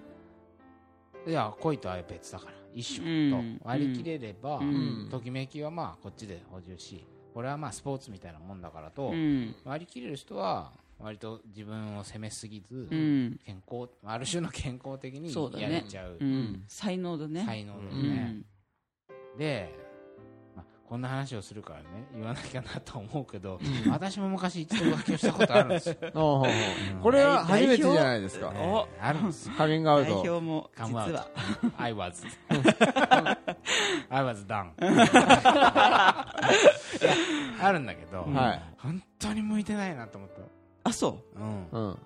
[1.26, 3.58] いや恋と愛は別だから一緒うん。
[3.60, 5.08] と割り切れれば、うん。
[5.10, 9.54] ときめきはまあこっちで補充しこれはまあスポーツみたいなもんだからと、うん。
[9.64, 13.40] 割り切れる人は割と自分を責めすぎず、うん。
[13.44, 16.18] 健康ある種の健康的にやれちゃう。
[16.20, 16.64] うん。
[16.68, 17.44] 才能だね。
[17.46, 18.44] 才能だね、
[19.34, 19.38] ん。
[19.38, 19.85] で、まあ、
[20.88, 23.58] こんな話をするからね言わなきゃなと思うけど、
[23.90, 25.96] 私も昔一度浮気をしたことあるんですよ、
[27.02, 28.52] これは初めてじゃないですか。
[28.52, 29.54] ねあるんですよ。
[29.56, 30.20] カミングアウ代ト。
[30.20, 31.28] 表も実は。
[31.76, 32.24] I was
[34.08, 34.70] I was done
[37.60, 38.62] あるんだけど、はい。
[38.78, 40.30] 本当に向いてないなと思っ
[40.84, 41.68] あそた、うん。
[41.72, 41.98] うん。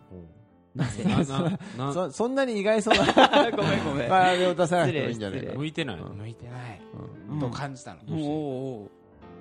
[0.74, 1.04] なぜ？
[1.04, 1.92] ななな。
[1.92, 3.50] そそんなに意外そうな。
[3.50, 4.08] ごめんごめん。
[4.08, 5.56] 場合を出さなくてもいいんじゃない？
[5.56, 6.80] 向いてないの向いてない、
[7.28, 7.40] うん。
[7.40, 8.18] と感じたの、おう
[8.82, 8.90] おう。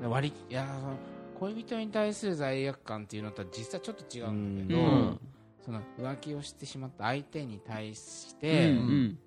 [0.01, 0.95] で割りいやその
[1.39, 5.19] 恋人に対する罪悪感っていうのとは実際ちょっと違うんだけど、うん。
[5.63, 9.17] その浮気をしてしまった相手に対しうて、ん。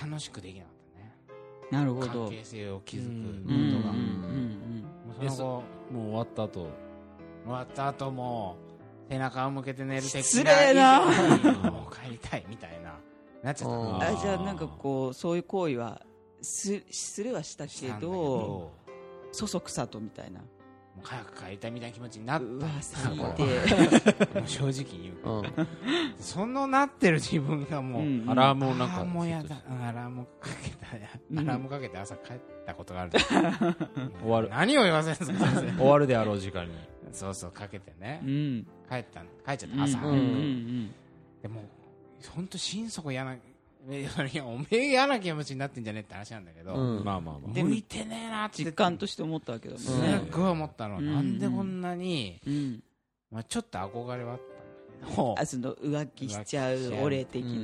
[0.00, 1.16] 楽しくできなかったね。
[1.70, 2.06] なるほど。
[2.08, 3.44] 関係性を築くうん。
[3.44, 3.60] ことうん。
[3.60, 4.82] うん。
[5.18, 6.68] が、もうその後もう終わった後。
[7.44, 8.56] 終わった後も
[9.08, 11.00] 背中を向けて寝る的失礼な。
[11.00, 12.94] もう帰りたいみたいな。
[13.42, 14.08] なっちゃった。
[14.08, 16.02] あじゃあなんかこうそういう行為は
[16.42, 18.72] すするはしたけどど
[19.32, 20.40] そそくさとみたいな。
[20.40, 25.40] もう早く帰りたいみたいな気持ちになっうたわ最 もう低正直に言う。
[25.40, 25.68] うん。
[26.18, 29.04] そのなってる自分がもう、うんアラームをなんかア
[29.92, 30.86] ラームかけた。
[31.30, 31.38] うん。
[31.40, 33.10] アラームかけて朝帰ったことがある。
[34.24, 34.48] 終わる。
[34.48, 35.60] 何を言わせるんですか。
[35.76, 36.72] 終わるであろう時間に。
[37.12, 38.22] そうそうかけてね。
[38.24, 39.82] うん帰った帰っちゃった。
[39.82, 40.14] 朝、うん。
[40.14, 40.94] うん。
[41.42, 41.62] でも
[42.34, 43.36] 本当心底嫌な
[43.88, 44.00] え
[44.32, 47.04] いやおめえ嫌な気持ちになってんじゃねえって話なんだけど、うん。
[47.04, 47.52] まあまあまあ。
[47.52, 49.90] でも向いてねえなって実感として思ったわけだもす
[50.32, 51.14] ごい思ったの、うん。
[51.14, 52.82] なんでこんなに、うん。
[53.30, 57.50] まあ、ちょっと憧れはあったんだけど あその浮気しちゃう俺的な。
[57.50, 57.60] うん。
[57.60, 57.62] い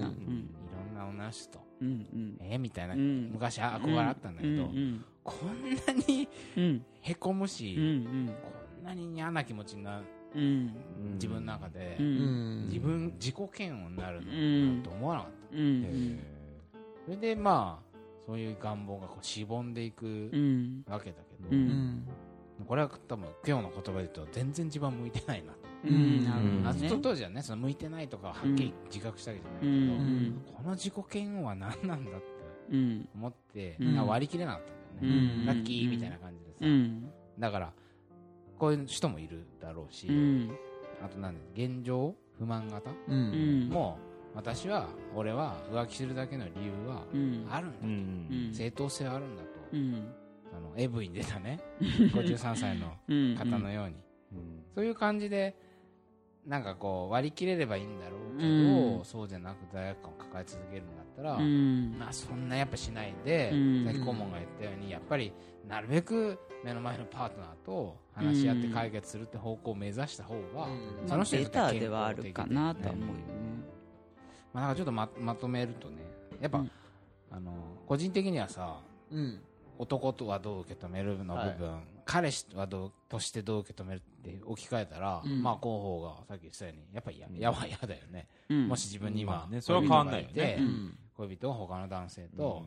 [0.76, 2.36] ろんな女の人とうんうん。
[2.40, 3.30] えー、みたいな、うん。
[3.32, 6.84] 昔憧れあったんだけど、うんこんなにうん。
[7.00, 8.48] へこむし、うんこ
[8.82, 12.64] んなに嫌な気持ちになる自分の中で、ううん。
[12.64, 12.68] ん。
[12.68, 16.18] 自分自己嫌悪になるのうんなんて思わなかった、うん。
[17.04, 20.84] それでまあそういう願望がこうしぼんでいくうん。
[20.88, 21.16] わけだ
[21.50, 21.62] けど。
[22.66, 26.62] これは多分今日の言葉で言うと全然自分は向いてないなと、うん。
[26.62, 26.88] なね。
[26.88, 30.42] と当時はねその向いてないとかははっきり自覚したわけじゃうないけど、ん。
[30.56, 32.26] この自己嫌悪は何なんだって
[32.70, 33.08] うん。
[33.16, 33.98] 思って、うん。
[33.98, 34.72] あ割り切れなかった
[35.04, 35.46] んだよね、うん。
[35.46, 37.10] ラッキーみたいな感じでさ、うん。
[37.38, 37.72] だから
[38.62, 40.56] こういう人もいるだろうし、うん。
[41.04, 42.90] あとなんで現状不満型？
[42.90, 42.94] う。
[43.08, 43.68] うん。
[43.68, 43.98] んも
[44.36, 47.44] 私は俺は浮気するだけの理由はうん。
[47.50, 50.14] あるんだと、正当性はあるんだと、うん。
[50.56, 51.58] あの AV に出たね。
[51.82, 53.96] 53歳のうん方のように、
[54.76, 55.56] そういう感じで
[56.46, 59.04] なんかこう割り切れればいいんだろうけど、うん。
[59.04, 61.96] そうじゃなく罪悪感を抱え続けるんだったら、うん。
[61.98, 63.84] まあそんなやっぱしないで、うん。
[63.84, 65.32] さっき顧問が言ったようにやっぱり
[65.68, 71.08] なるべく目の前のパートナーと話し合って解決するって方向を目指した方が、うん。
[71.08, 71.44] その人に
[71.88, 73.22] はあるかなとは思うよね。
[74.52, 76.02] まあ、なんかちょっとままとめるとね
[76.40, 76.70] やっぱ、うん。
[77.30, 77.52] あの
[77.86, 78.80] 個人的にはさ
[79.12, 79.40] うん。
[79.78, 85.42] 男とはどう受け止めるの部分、彼氏はどうとしてどう受け止めるって置き換えたら、うん。
[85.42, 88.68] まあ広報がさっき言ってたようにやっぱりややは嫌だよね、うん。
[88.68, 90.34] もし自分に今、まあねそれは変わんないよね。
[90.34, 90.98] 恋人がいてうん。
[91.14, 92.66] 恋人が他の男性と、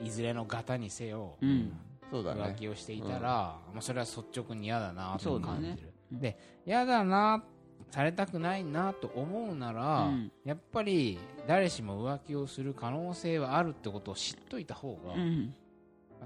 [0.00, 0.06] うん。
[0.06, 1.72] いずれの型にせよ、うん。
[2.10, 2.42] そうだね。
[2.42, 3.20] 浮気をしていたら、
[3.72, 7.42] まあ、それは率直に嫌だなと感じる、うんで嫌だな
[7.90, 10.32] されたくないなと思うなら、うん。
[10.44, 15.54] やっぱり誰しも浮気をする可能性はあるってことを知っといた方が、うん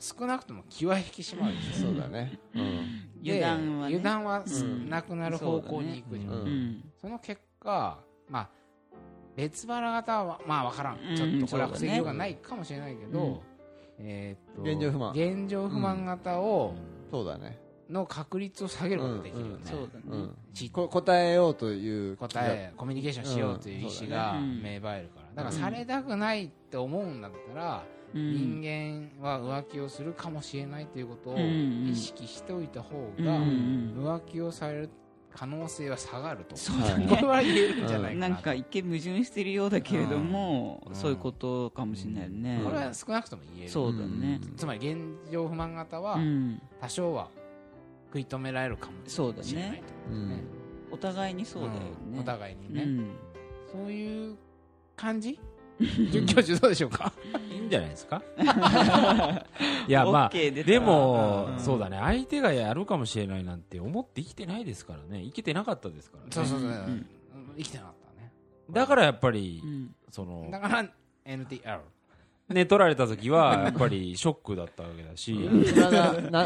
[0.00, 1.88] 少なくとも気は引き締まるでしょ。
[1.88, 2.38] そうだね。
[2.54, 3.22] うん。
[3.22, 3.96] で油断はね。
[3.96, 4.88] 油断はうん。
[4.88, 6.50] なくなる方向に行くじゃん、そうだね。
[6.50, 6.92] うん。
[7.00, 8.48] その結果まあ
[9.36, 11.16] 別腹型はまあ分からん、うん。
[11.16, 13.40] ちょっとこれは防ぎようがないかもしれないけど、うん。
[13.98, 15.12] えーっと現状不満。
[15.12, 16.74] 現状不満型を、
[17.10, 17.58] そうだね。
[17.88, 20.04] の確率を下げることができるよね、そうだね。
[20.08, 20.36] うん。
[20.52, 22.16] しこ答えようという。
[22.16, 24.60] 答えコミュニケーションしようという意思がうん。
[24.60, 25.44] 芽生えるから。
[25.44, 28.62] だからされたくないって思うんだったら、うん人
[29.20, 33.94] 間は浮気をするかもしれないということをうん意識しておいた方うんがうん。
[33.96, 34.90] 浮気をされる
[35.34, 36.56] 可能性は下がると。
[36.56, 37.06] そうだね。
[37.08, 40.94] これは言えるんじゃないかななんとか一見矛盾してるようだけれども、うん。
[40.94, 43.70] そういうことかもしれないよね、これは少なくとも言える。
[43.70, 44.98] そうだね、つまり現
[45.30, 47.28] 状不満型はうん、多少は
[48.06, 49.18] 食い止められるかもし
[49.54, 50.40] れないねとうん
[50.90, 52.20] お互いにそうだよね、うん。
[52.20, 52.82] お互いにね。
[52.82, 53.10] うん。
[53.70, 54.36] そういう
[54.96, 55.38] 感じ
[56.10, 57.12] 准教授どうでしょうか？
[57.52, 58.22] いいんじゃないですか？
[59.88, 61.60] いやまあ OK でも、うん。
[61.60, 61.98] そうだね。
[62.00, 65.22] 相手がやるかもしれないなんて思って生きてないですからね。
[65.24, 66.30] 生きてなかったですからね。
[66.32, 66.68] そうそうそう。
[66.68, 67.06] うん。
[67.58, 68.32] 生きてなかったね。
[68.70, 69.94] だからやっぱり、うん。
[70.10, 70.88] そのだから
[71.26, 71.80] NTR
[72.48, 75.32] 寝取られた時はやっぱりショックだったわけだし、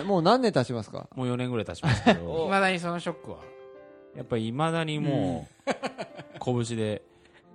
[0.06, 1.08] もう何年経ちますか？
[1.14, 2.48] もう4年ぐらい経ちますけいど。
[2.50, 3.38] まだにそのショックは。
[4.16, 5.70] やっぱりいまだにもう、
[6.66, 7.02] 拳で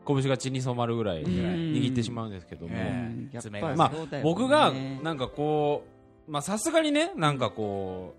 [0.06, 2.76] 拳が血に染まるぐらい握ってしまうんですけども、
[3.76, 3.92] まあ
[4.24, 4.72] 僕が
[5.04, 5.86] なんかこ
[6.28, 8.16] うまあさすがにねなんかこ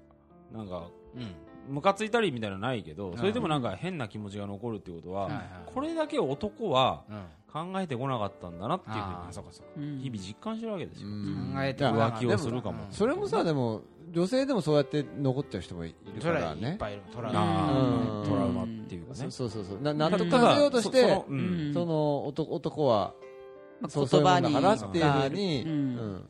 [0.52, 1.34] うなんかうん。
[1.68, 5.42] ムカついたりみたいなのないけどそれでもなんか変な気持ちが残るっていうことは、
[5.74, 7.24] これだけ男はうん
[7.64, 8.94] 考えてこなかったんだなっていう
[9.28, 9.70] ふそうかそうか。
[9.78, 11.52] うに日々実感してるわけですよ、うん。
[11.54, 12.84] 考えて浮気をするかも。
[12.84, 17.02] うんそれもさでも女性でもそうやって残ってる人もいるそれはいっからねぱいいる。
[17.12, 19.14] トラウあマトラウマっていうかね。
[19.14, 19.64] そうそうそう。
[19.64, 21.38] そうな納得たさせようとしてそそのうん。
[21.38, 21.74] うん。
[21.74, 23.14] その男男は
[23.80, 25.66] まあそうそういうもんだからっていう言葉ふうにう。
[25.66, 25.70] ん。
[25.70, 26.28] うん。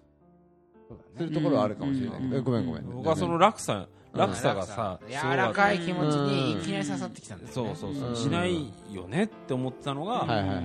[0.89, 2.31] そうすだねるところはあるかもしれない。
[2.31, 6.63] けごめんごめん僕はその落差落差がさ柔らかい気持ちにいうん。
[6.63, 7.53] きなり刺さってきたんだよね。
[7.55, 8.17] そうそうそう、うん。
[8.17, 10.65] しないよねって思ってたのが、はいはいはいはい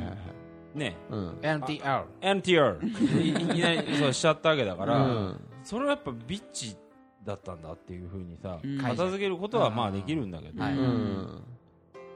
[0.75, 0.95] ね。
[1.09, 1.37] うん。
[1.41, 5.41] NTR NTR いいきなりそうしちゃったわけだから、うん。
[5.63, 6.75] それはやっぱビッチ
[7.23, 8.77] だったんだっていうふうにさ、うん。
[8.79, 10.63] 片付けることはまあできるんだけど、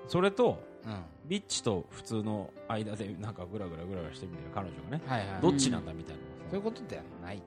[0.08, 1.04] それとうん。
[1.28, 5.41] ビッチと普通の間でなんかグラグラグラグラしてるみたいな彼女がね、はいはい。
[5.41, 7.41] どっちなんだみたいなそういうことではない。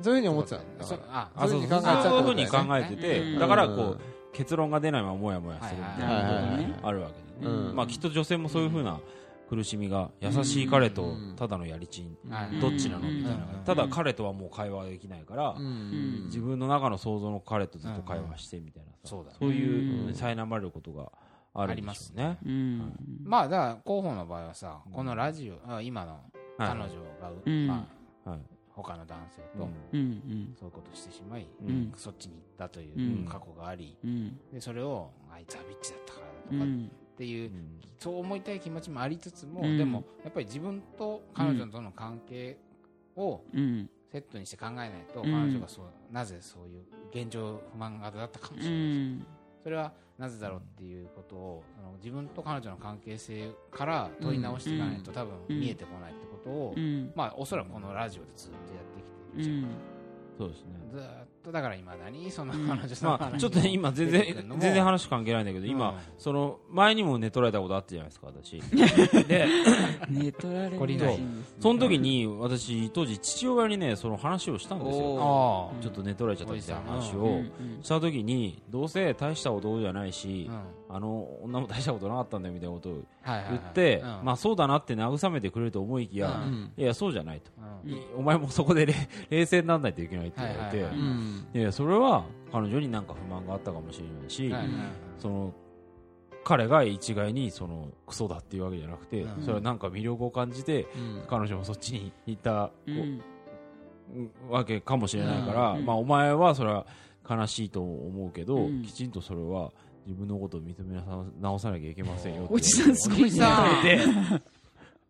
[0.00, 0.64] そういうふうに思ってたんだ
[1.10, 1.68] ああそういう
[2.22, 4.00] ふうに考えててだからこう
[4.32, 6.74] 結論が出ないままモヤモヤするみたいなはいはいはいはい。
[6.84, 7.76] あるわけでね、うん。
[7.76, 8.98] まあきっと女性もそういうふうな
[9.48, 11.34] 苦しみが優しい彼とうん。
[11.36, 12.60] ただのやりちんはい。
[12.60, 13.64] どっちなのみたいなうん。
[13.64, 16.24] ただ彼とはもう会話できないからうん。
[16.26, 19.36] 自分の中の想像の彼とずっと会話してみたいなさそうだね。
[19.40, 20.14] そういううん。
[20.14, 21.10] 苛まれることが
[21.54, 22.38] あるんでしょうね。
[22.44, 22.92] うん。
[23.24, 26.20] まあだから広報の場合はさこのラジオあ今の
[26.58, 26.88] 彼女
[27.20, 27.30] が
[28.74, 31.92] 他の男性とそういうことをしてしまいうん。
[31.96, 33.24] そっちに行ったといううん。
[33.24, 34.38] 過去がありうん。
[34.52, 37.50] でそれをあいつはビッチだったからうとかっんていう
[37.98, 39.76] そう思いたい気持ちもありつつも、うん。
[39.76, 42.58] でもやっぱり自分と彼女との関係
[43.16, 43.90] をうん。
[44.10, 45.26] セットにして考えないと、うん。
[45.26, 48.78] 彼女がそうなぜそういう現状不満型だったかもしうれない。
[48.78, 49.26] し、ん。
[49.62, 57.12] それはなぜだろうっていうことをその自分と彼女の関係性から問い直していかないと、多分うん見えてこないってことを、うん。
[57.14, 59.70] まあおそらくこのラジオでずっとやってきてるじゃん。
[60.38, 62.68] そうですねずーっとだからいまだにそのうん。
[62.68, 64.24] 彼女の話まあちょっとね今全然
[64.58, 65.70] 全然話関係ないんだけどうん。
[65.70, 68.60] 今その前にも寝取られたことあったじゃないですか私。
[69.28, 69.46] で
[70.08, 71.56] 寝取られる懲りないらしいんですね。
[71.60, 75.72] その時に私当時父親にねその話をしたんですよ。
[75.80, 77.52] ちょっと寝取られちゃったみたいな話うをうん。
[77.82, 80.54] した時にどうせ大した男じゃないしあ、
[80.90, 80.96] うん。
[80.96, 83.48] あの女も大したことなかったんだよみたいなことをはいはいはい。
[83.50, 84.24] 言ってうん。
[84.24, 86.52] まあそうだなって慰めてくれると思いきやうん。
[86.52, 87.50] うんいやそうじゃないと。
[87.84, 87.90] うん。
[87.90, 88.94] いお前もそこで冷
[89.30, 90.62] 冷静にならないといけないって言われて。
[90.62, 91.46] はいはいはいうん。
[91.54, 94.74] いやそれは彼女になんか不満があったかもしれないしはいはいはい。
[95.18, 95.52] その
[96.44, 99.42] 彼が一概にそのクソだっていうわけじゃなくて、うん。
[99.42, 101.24] それはなんか魅力を感じてうん。
[101.28, 103.20] 彼女もそっちに行った、うん。
[104.48, 105.84] わけかもしれないから、うん。
[105.84, 106.86] まあお前はそれは
[107.28, 108.82] 悲しいと思うけど、うん。
[108.82, 109.70] きちんとそれは
[110.06, 110.98] 自分のことを認め
[111.40, 113.40] 直さなきゃいけませんよおじさんすごいね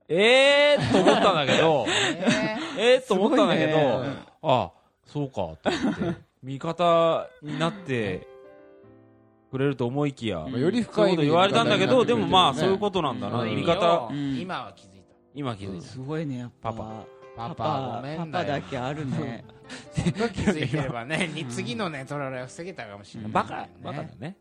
[0.08, 1.86] えーっと思ったんだけど。
[2.76, 4.04] ええと思ったんだけど、
[4.42, 4.72] あ
[5.08, 6.28] そうかと思って。
[6.44, 8.28] 味方になって
[9.50, 14.08] くれると思いきや、まあよりそういうこと言われたんだけどでもまあそういうこことなんだな、ー味方。
[14.10, 14.38] うん。
[14.38, 15.02] 今は気づい
[15.34, 16.72] 今気づいた、すごいねやっぱ。
[16.72, 17.18] パパ。
[17.36, 19.44] たパパパごめんだよパパだけあるね。
[19.94, 21.28] 気づいてればね。
[21.28, 24.36] に次のねトラレを防げたかもしれないバカバカだね、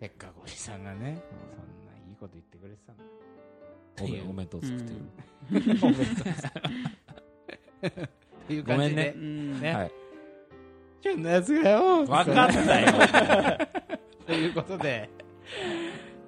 [0.00, 3.04] せっかくおじさんがねそんないいこと言ってくれてたんだ
[4.02, 4.92] お弁お弁当作って
[7.90, 8.08] る、
[8.44, 9.12] っていう感じで。
[9.12, 9.74] ごうんね。
[9.74, 9.92] はい
[11.02, 11.22] ちょん。
[11.22, 13.58] なやつがよ分かったよ。
[14.26, 15.10] ということで。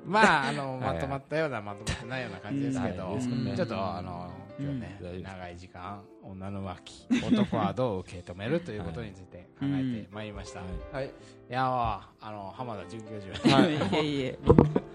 [0.05, 0.95] まああのはい。
[0.95, 3.19] まとまったようなまとまってないような感じですけど。
[3.57, 10.63] ちょっとあの今日ね長い時間女の浮気男はどう受け止めるということについて考えてまいりました、い、
[10.93, 11.11] はい。
[11.49, 13.57] やーあの浜田准教授。
[13.57, 13.75] はい。
[13.93, 14.39] いえいえ。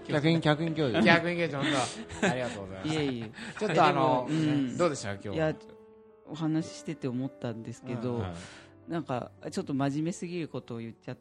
[0.08, 1.02] 客員客員教授。
[1.04, 1.64] 逆に本
[2.20, 3.30] 当ありがとうございますいえいえ。
[3.58, 4.28] ちょっとあの、
[4.76, 5.12] どうでした？
[5.12, 5.54] 今日いや
[6.32, 8.32] お話ししてて思ったんですけど、はい
[8.88, 11.18] なんかちょっと真面目すぎることを言っちゃっ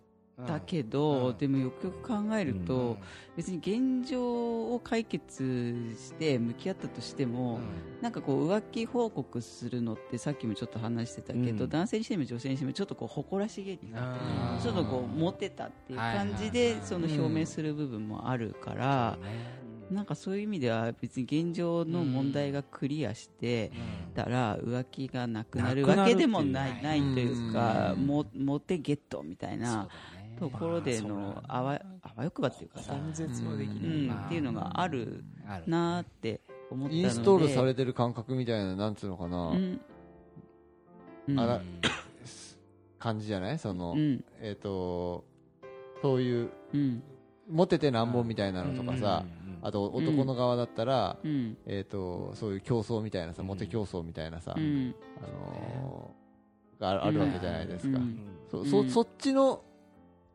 [0.47, 1.37] たけうど、ん。
[1.37, 2.97] でもよくよく考えると、うん。
[3.37, 7.59] 別に現状を解決して向き合ったとしても、
[8.01, 11.69] なんかこう浮気報告するのってさっきもちょっと話してたけど、うん。
[11.69, 14.19] 男性にしても女性にしてもちょっとこう誇らしげになって
[14.55, 19.17] うんちょっとこうモテたっていう感じでその表明する部分もあるから、
[19.91, 23.71] なんかそういう意味では別に現状の問題がクリアして
[24.15, 28.23] たら浮気がなくなるわけでもないないというかモ
[28.59, 29.89] テゲットみたいな
[30.39, 35.23] ところでのあわあわよくばっていうかさ、根絶もできうない、ん、っていうのがある
[35.67, 36.39] なーって
[36.71, 39.81] 思ったのでインストールされてる感覚みたいななんつうのかな、うん。
[41.27, 41.39] うん。
[41.39, 41.61] あら
[42.97, 43.59] 感じじゃない？
[43.59, 44.23] その、うん。
[44.39, 45.25] えっ、と
[46.01, 47.03] そういううん。
[47.49, 49.25] モテてなんぼみたいなのとかさ、
[49.61, 51.57] あと男の側だったら、うん。
[51.65, 54.95] えっ、とそういう競争みたいなさ、モテ競争みたいなさ、うん。
[55.17, 56.21] あのー
[56.81, 58.19] があるわけじゃないですか、うん。
[58.49, 59.63] そそそっちの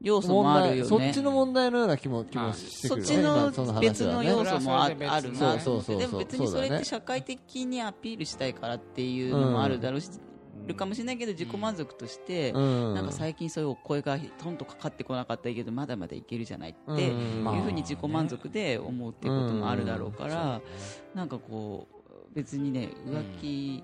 [0.01, 0.89] 要素もあるよね。
[0.89, 5.53] そっちの問題のような気も気もしてくるそっちの別の要素もあそれはあるな。
[5.53, 10.09] で別のそうそうそうでも別にそれって社会的にアピールしたいからっていうのもあるだろうし、
[10.67, 12.95] るかもしれないけど自己満足として、うん。
[12.95, 16.99] なんか最近そういうお声がとんとかかってこなかったけどまだまだいけるじゃないってうん。
[16.99, 20.61] いうふうに自己満足で思うっていうこともあるだろうから、
[21.15, 23.83] なんかこう別にね浮気、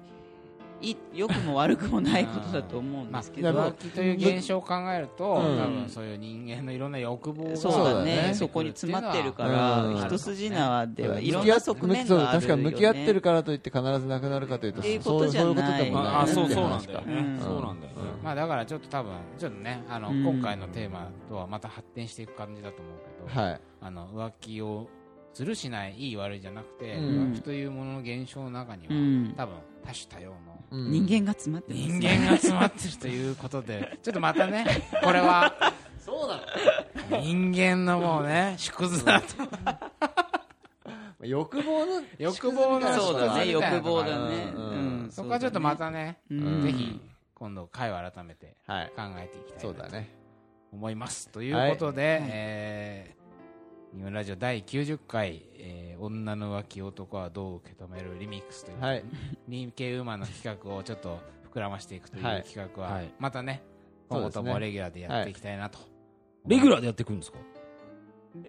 [0.83, 5.59] い良くも悪くもないことだと思うんですけど、まあ浮気という現象を考えると、うん。
[5.59, 8.29] 多分そういう人間のいろんな欲望がそうだね。
[8.29, 23.61] ねそこに詰まってるから、うん一筋縄ではいろん向き合っな側面があるよ、ね、確かに向き合ってるからといって必ずなくなるかというとそうことじゃないそういうことでもないそうそうなんだよね、うんそうなんだよね、まあだからちょっと多分ちょっとねあの、うん今回のテーマとはまた発展していく感じだと思うけど、はい。
[23.81, 24.89] あの浮気を
[25.35, 33.99] するしないいい悪いじゃなくて、うん浮気というものの現象の中には、うん多分多種多様のうん人間が詰まってます人間が詰まってるということで。
[34.03, 34.67] ちょっとまたね
[35.05, 35.53] これは
[35.99, 37.23] そうなの。
[37.23, 39.27] 人間のもうね縮図だと。
[41.27, 44.65] 欲望の欲望のそうだね欲望だね、うん。
[45.05, 45.11] うん。
[45.11, 46.63] そこはちょっとまたね、うん。
[46.63, 47.01] ぜひ
[47.35, 48.93] 今度回を改めてはい。
[48.97, 50.09] 考えていきたいそうだね。
[50.73, 51.29] 思います。
[51.29, 53.22] ということで、えー、
[53.95, 59.05] 日本ラジオ第90回、えー女の浮気男はどう受け止めるリミックスというはい。
[59.47, 61.21] 人気馬の企画をちょっと
[61.55, 62.43] 膨らましていくというはい。
[62.43, 63.15] 企画は、はい。
[63.21, 63.63] またね、
[64.09, 65.79] 今後ともレギュラーでやっていきたいなと。
[66.47, 67.39] レギュラーでやっていくんですか？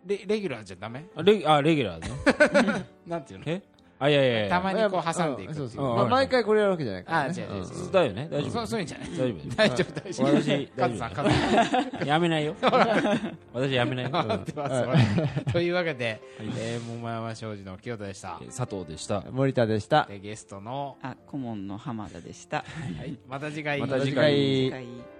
[0.07, 1.05] レレギュラーじゃダメ？
[1.15, 2.85] あレあレギュラーね。
[3.05, 3.45] なんていうの？
[3.47, 3.61] え？
[4.03, 4.49] あいやいやいや。
[4.49, 5.69] たまにこう挟んでいくっていう。
[5.69, 7.33] そうそううんまあ毎回これやるわけじゃないからね。
[7.37, 7.85] あ違う違う違う。
[7.85, 8.63] うんだよね大丈そ夫。
[8.63, 9.09] うそういうんじゃない。
[9.09, 9.55] 大丈夫。
[9.55, 10.27] 大丈夫、大丈夫。
[10.27, 11.29] 私カズさん、カズ
[11.69, 12.07] さん。
[12.07, 12.55] やめないよ。
[13.53, 15.51] 私やめないよ、待ってます。
[15.53, 16.21] というわけで、
[16.57, 18.39] えー、桃山商事の清田でした。
[18.45, 19.23] 佐藤でした。
[19.31, 20.05] 森田でした。
[20.09, 22.57] でゲストの、あ顧問の浜田でした。
[22.57, 22.63] は
[23.05, 23.79] い、また次回。
[23.79, 25.12] また次次回次回